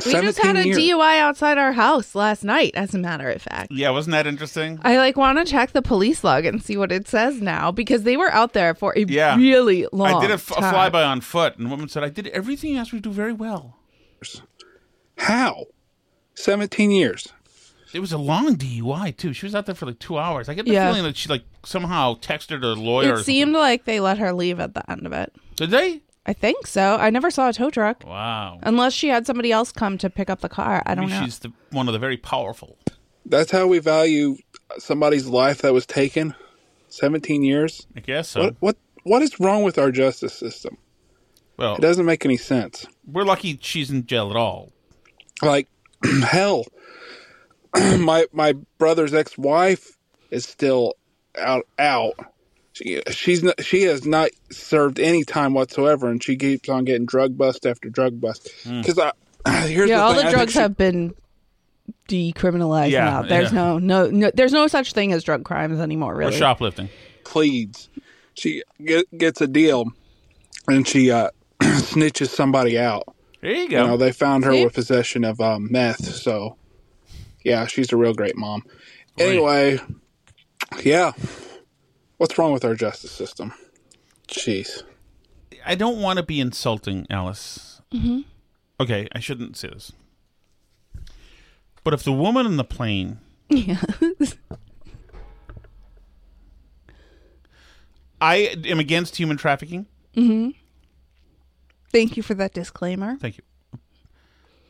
[0.06, 0.78] We just had a years.
[0.78, 3.72] DUI outside our house last night, as a matter of fact.
[3.72, 4.80] Yeah, wasn't that interesting?
[4.84, 8.04] I like want to check the police log and see what it says now because
[8.04, 9.36] they were out there for a Yeah.
[9.38, 10.10] really long.
[10.12, 10.18] Time.
[10.18, 10.74] I did a, f- a time.
[10.92, 13.12] flyby on foot, and the woman said, I did everything you asked me to do
[13.14, 13.78] very well.
[15.18, 15.66] How?
[16.36, 17.28] 17 years.
[17.94, 19.34] It was a long DUI, too.
[19.34, 20.48] She was out there for like two hours.
[20.48, 20.88] I get the Yeah.
[20.88, 23.16] feeling that she like somehow texted her lawyer.
[23.16, 25.34] It seemed like they let her leave at the end of it.
[25.58, 26.02] Did they?
[26.26, 26.98] I think so.
[26.98, 28.04] I never saw a tow truck.
[28.06, 28.60] Wow.
[28.64, 30.84] Unless she had somebody else come to pick up the car.
[30.86, 31.26] I don't Maybe know.
[31.26, 32.78] she's the, one of the very powerful.
[33.26, 34.38] That's how we value
[34.78, 36.36] somebody's life that was taken.
[36.90, 37.88] 17 years.
[37.96, 38.42] I guess so.
[38.44, 40.78] What what what is wrong with our justice system?
[41.58, 42.86] Well, It doesn't make any sense.
[43.06, 44.72] we're lucky she's in jail at all.
[45.42, 45.68] Like
[46.24, 46.66] hell.
[47.76, 49.98] my my brother's ex-wife
[50.30, 50.96] is still
[51.38, 52.14] out out.
[52.74, 57.06] She she's not, she has not served any time whatsoever, and she keeps on getting
[57.06, 58.50] drug bust after drug bust.
[58.64, 58.82] Hmm.
[58.82, 59.12] Because I
[59.68, 61.14] here's yeah, the all thing, the I drugs she- have been
[62.08, 63.22] decriminalized Yeah, now.
[63.24, 63.58] There's yeah.
[63.58, 66.34] no, no no there's no such thing as drug crimes anymore, really.
[66.34, 66.90] Or shoplifting.
[67.24, 67.90] pleads.
[68.34, 69.92] She get, gets a deal,
[70.68, 71.30] and she uh,
[71.62, 73.04] snitches somebody out.
[73.42, 73.82] There you go.
[73.82, 74.64] You know, they found her See?
[74.64, 76.06] with possession of um, meth.
[76.16, 76.56] So,
[77.44, 78.64] yeah, she's a real great mom.
[79.18, 79.80] Anyway,
[80.84, 81.12] yeah,
[82.22, 83.52] what's wrong with our justice system?
[84.28, 84.84] Jeez.
[85.66, 87.82] I don't want to be insulting, Alice.
[87.92, 88.26] Mhm.
[88.80, 89.92] Okay, I shouldn't say this.
[91.84, 93.18] But if the woman in the plane
[93.50, 93.82] Yeah.
[98.22, 99.88] I am against human trafficking.
[100.14, 100.50] hmm
[101.92, 103.18] Thank you for that disclaimer.
[103.18, 103.44] Thank you.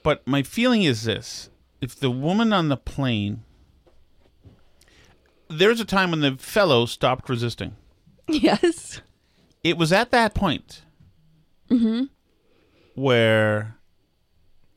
[0.04, 1.50] But my feeling is this
[1.82, 3.44] if the woman on the plane,
[5.52, 7.76] there's a time when the fellow stopped resisting.
[8.28, 9.02] Yes.
[9.64, 10.84] It was at that point
[11.70, 12.04] mm-hmm.
[12.96, 13.78] where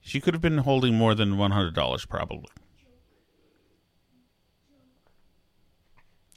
[0.00, 2.50] she could have been holding more than $100 probably.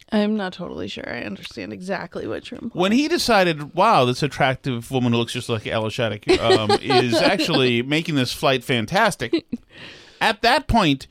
[0.10, 1.04] I'm not totally sure.
[1.08, 2.82] I understand exactly what you're implying.
[2.82, 7.16] When he decided, wow, this attractive woman who looks just like Ella Shattuck um, is
[7.16, 9.46] actually making this flight fantastic,
[10.22, 11.08] at that point,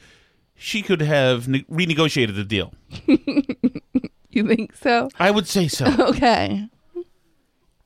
[0.56, 2.72] she could have ne- renegotiated the deal.
[4.36, 5.08] You think so?
[5.18, 5.86] I would say so.
[6.10, 6.68] Okay.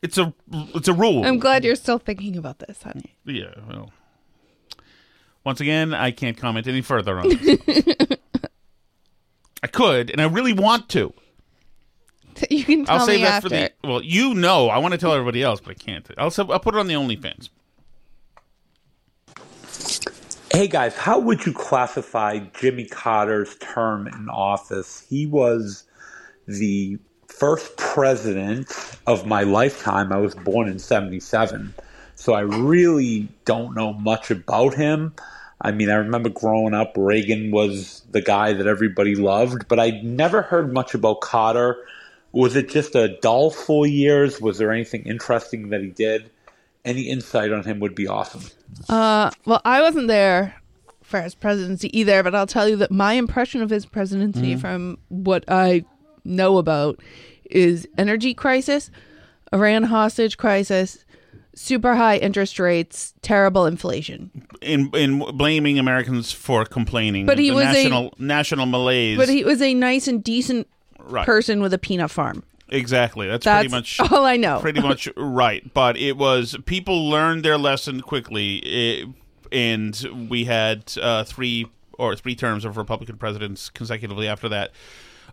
[0.03, 0.35] It's a
[0.75, 1.25] it's a rule.
[1.25, 3.15] I'm glad you're still thinking about this, honey.
[3.25, 3.53] Yeah.
[3.69, 3.93] Well,
[5.45, 7.61] once again, I can't comment any further on this.
[9.63, 11.13] I could, and I really want to.
[12.51, 13.49] You can tell I'll save me that after.
[13.51, 13.73] for the.
[13.85, 16.11] Well, you know, I want to tell everybody else, but I can't.
[16.19, 17.51] I'll I'll put it on the OnlyFans.
[20.53, 25.07] Hey guys, how would you classify Jimmy Carter's term in office?
[25.09, 25.85] He was
[26.49, 26.99] the
[27.29, 28.69] first president
[29.07, 30.13] of my lifetime.
[30.13, 31.73] I was born in 77.
[32.17, 35.15] so I really don't know much about him.
[35.61, 40.03] I mean, I remember growing up, Reagan was the guy that everybody loved, but I'd
[40.03, 41.77] never heard much about Carter.
[42.33, 44.41] Was it just a dull four years?
[44.41, 46.29] Was there anything interesting that he did?
[46.85, 48.43] Any insight on him would be awesome.
[48.89, 50.55] Uh, well, I wasn't there
[51.03, 54.61] for his presidency either, but I'll tell you that my impression of his presidency, Mhm.
[54.61, 55.85] from what I
[56.25, 57.01] know about,
[57.51, 58.91] is energy crisis,
[59.53, 61.05] Iran hostage crisis,
[61.55, 64.31] super high interest rates, terrible inflation.
[64.63, 69.19] In in blaming Americans for complaining, But he the was a- national national malaise.
[69.19, 70.69] But he was a nice and decent
[71.03, 71.27] Right.
[71.27, 72.45] person with a peanut farm.
[72.71, 73.27] Exactly.
[73.29, 74.61] That's, That's pretty much all I know.
[74.61, 75.73] Pretty much right.
[75.75, 79.05] But it was people learned their lesson quickly, eh,
[79.53, 81.67] and we had uh, three
[81.99, 84.71] or three terms of Republican presidents consecutively after that.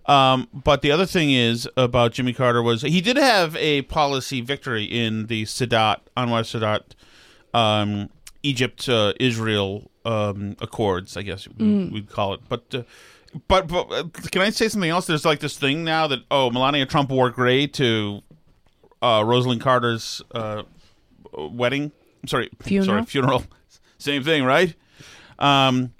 [0.05, 4.41] Um, but the other thing is about Jimmy Carter was he did have a policy
[4.41, 6.83] victory in the Sadat Anwar Sadat
[7.57, 8.09] um,
[8.43, 11.91] Egypt uh, Israel um, Accords, I guess Mm.
[11.91, 12.39] we'd call it.
[12.47, 12.83] But uh,
[13.47, 15.07] but but uh, can I say something else?
[15.07, 18.21] There's like this thing now that oh Melania Trump wore gray to
[19.01, 20.63] uh, Rosalynn Carter's uh,
[21.33, 21.91] wedding.
[22.23, 22.85] I'm sorry, Funeral?
[22.85, 23.43] sorry, funeral.
[23.99, 24.73] Same thing, right?
[25.39, 25.93] Um,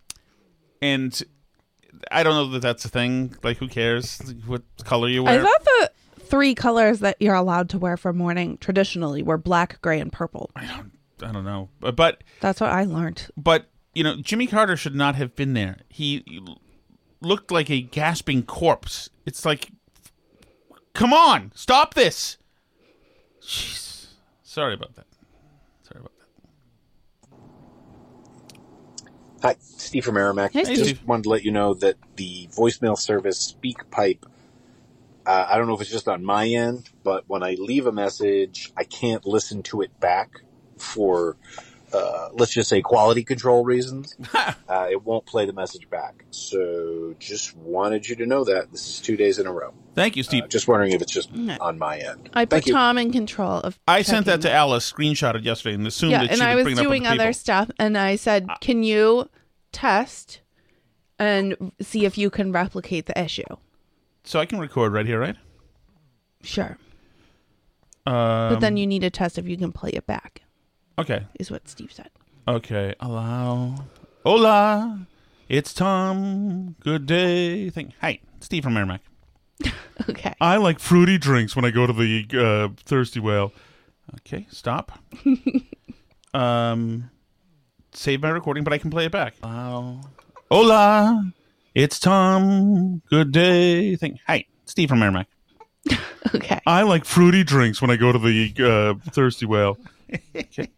[0.81, 1.21] and
[2.11, 3.35] I don't know that that's a thing.
[3.43, 5.39] Like, who cares what color you wear?
[5.39, 9.81] I thought the three colors that you're allowed to wear for mourning traditionally were black,
[9.81, 10.51] gray, and purple.
[10.55, 10.91] I don't
[11.23, 13.27] I don't know, but, but That's what I learned.
[13.35, 15.77] but you know, Jimmy Carter should not have been there.
[15.89, 16.23] He
[17.21, 19.09] looked like a gasping corpse.
[19.25, 19.69] It's like,
[20.93, 22.37] come on, stop this.
[23.41, 24.07] Jeez.
[24.43, 25.05] Sorry about that.
[25.83, 26.27] Sorry about that.
[29.41, 30.53] Hi, Steve from Merrimack.
[30.53, 31.03] Hey, I just Steve.
[31.05, 34.23] wanted to let you know that the voicemail service SpeakPipe,
[35.25, 37.91] uh, I don't know if it's just on my end, but when I leave a
[37.91, 40.41] message, I can't listen to it back
[40.77, 41.37] for,
[41.93, 44.15] uh, let's just say quality control reasons.
[44.33, 46.25] uh, it won't play the message back.
[46.31, 48.71] So just wanted you to know that.
[48.71, 49.73] This is two days in a row.
[49.95, 50.43] Thank you, Steve.
[50.43, 51.57] Uh, just wondering if it's just Okay.
[51.59, 52.29] on my end.
[52.33, 52.73] I put Thank you.
[52.73, 53.79] Tom in control of.
[53.87, 56.57] I sent that to Alice, screenshotted yesterday, and assumed yeah, that and she I would
[56.57, 57.33] was bring it up with doing other people.
[57.33, 59.29] stuff, and I said, "Can you
[59.71, 60.41] test
[61.17, 63.43] and see if you can replicate the issue?"
[64.23, 65.37] So I can record right here, right?
[66.43, 66.77] Sure,
[68.05, 70.41] Um, but then you need to test if you can play it back.
[70.99, 71.25] Okay.
[71.39, 72.09] Is what Steve said.
[72.47, 73.75] Okay, allow.
[74.25, 75.05] Hola,
[75.47, 76.75] it's Tom.
[76.79, 77.69] Good day.
[77.69, 77.93] Thing.
[78.01, 79.01] Hey, Steve from Merrimack.
[80.09, 80.33] okay.
[80.41, 83.51] I like fruity drinks when I go to the uh, Thirsty Whale.
[84.15, 84.97] Okay, stop.
[86.33, 87.09] um,
[87.91, 89.35] save my recording, but I can play it back.
[89.43, 90.01] Allow.
[90.49, 91.31] Hola,
[91.75, 93.01] it's Tom.
[93.09, 93.95] Good day.
[93.97, 94.19] Thing.
[94.25, 95.27] Hey, Steve from Merrimack.
[96.35, 96.59] okay.
[96.65, 99.77] I like fruity drinks when I go to the uh, Thirsty Whale.
[100.35, 100.69] okay.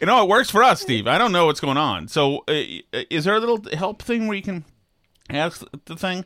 [0.00, 1.06] You know, it works for us, Steve.
[1.06, 2.08] I don't know what's going on.
[2.08, 2.62] So, uh,
[3.10, 4.64] is there a little help thing where you can
[5.30, 6.24] ask the thing?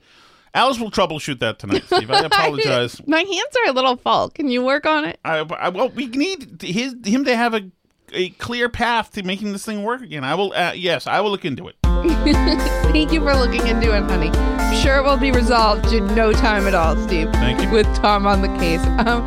[0.55, 2.11] Alice will troubleshoot that tonight, Steve.
[2.11, 3.01] I apologize.
[3.07, 4.31] My hands are a little full.
[4.31, 5.19] Can you work on it?
[5.25, 7.71] I, I well, we need his him to have a
[8.13, 10.25] a clear path to making this thing work again.
[10.25, 10.53] I will.
[10.53, 11.77] Uh, yes, I will look into it.
[11.85, 14.31] Thank you for looking into it, honey.
[14.31, 17.31] I'm sure it will be resolved in no time at all, Steve.
[17.33, 17.71] Thank you.
[17.71, 18.85] With Tom on the case.
[19.07, 19.27] Um,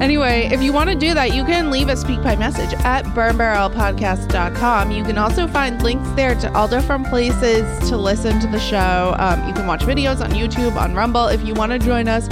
[0.00, 4.90] anyway, if you want to do that, you can leave a SpeakPipe message at burnbarrelpodcast.com.
[4.90, 9.14] You can also find links there to all different places to listen to the show.
[9.18, 11.28] Um, you can watch videos on YouTube, on Rumble.
[11.28, 12.28] If you want to join us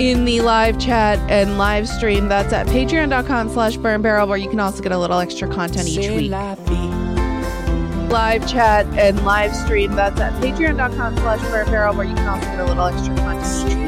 [0.00, 4.60] in the live chat and live stream, that's at patreon.com slash burnbarrel, where you can
[4.60, 6.32] also get a little extra content each week
[8.08, 9.92] live chat and live stream.
[9.94, 13.76] That's at patreon.com slash barrel where you can also get a little extra content each
[13.76, 13.87] week.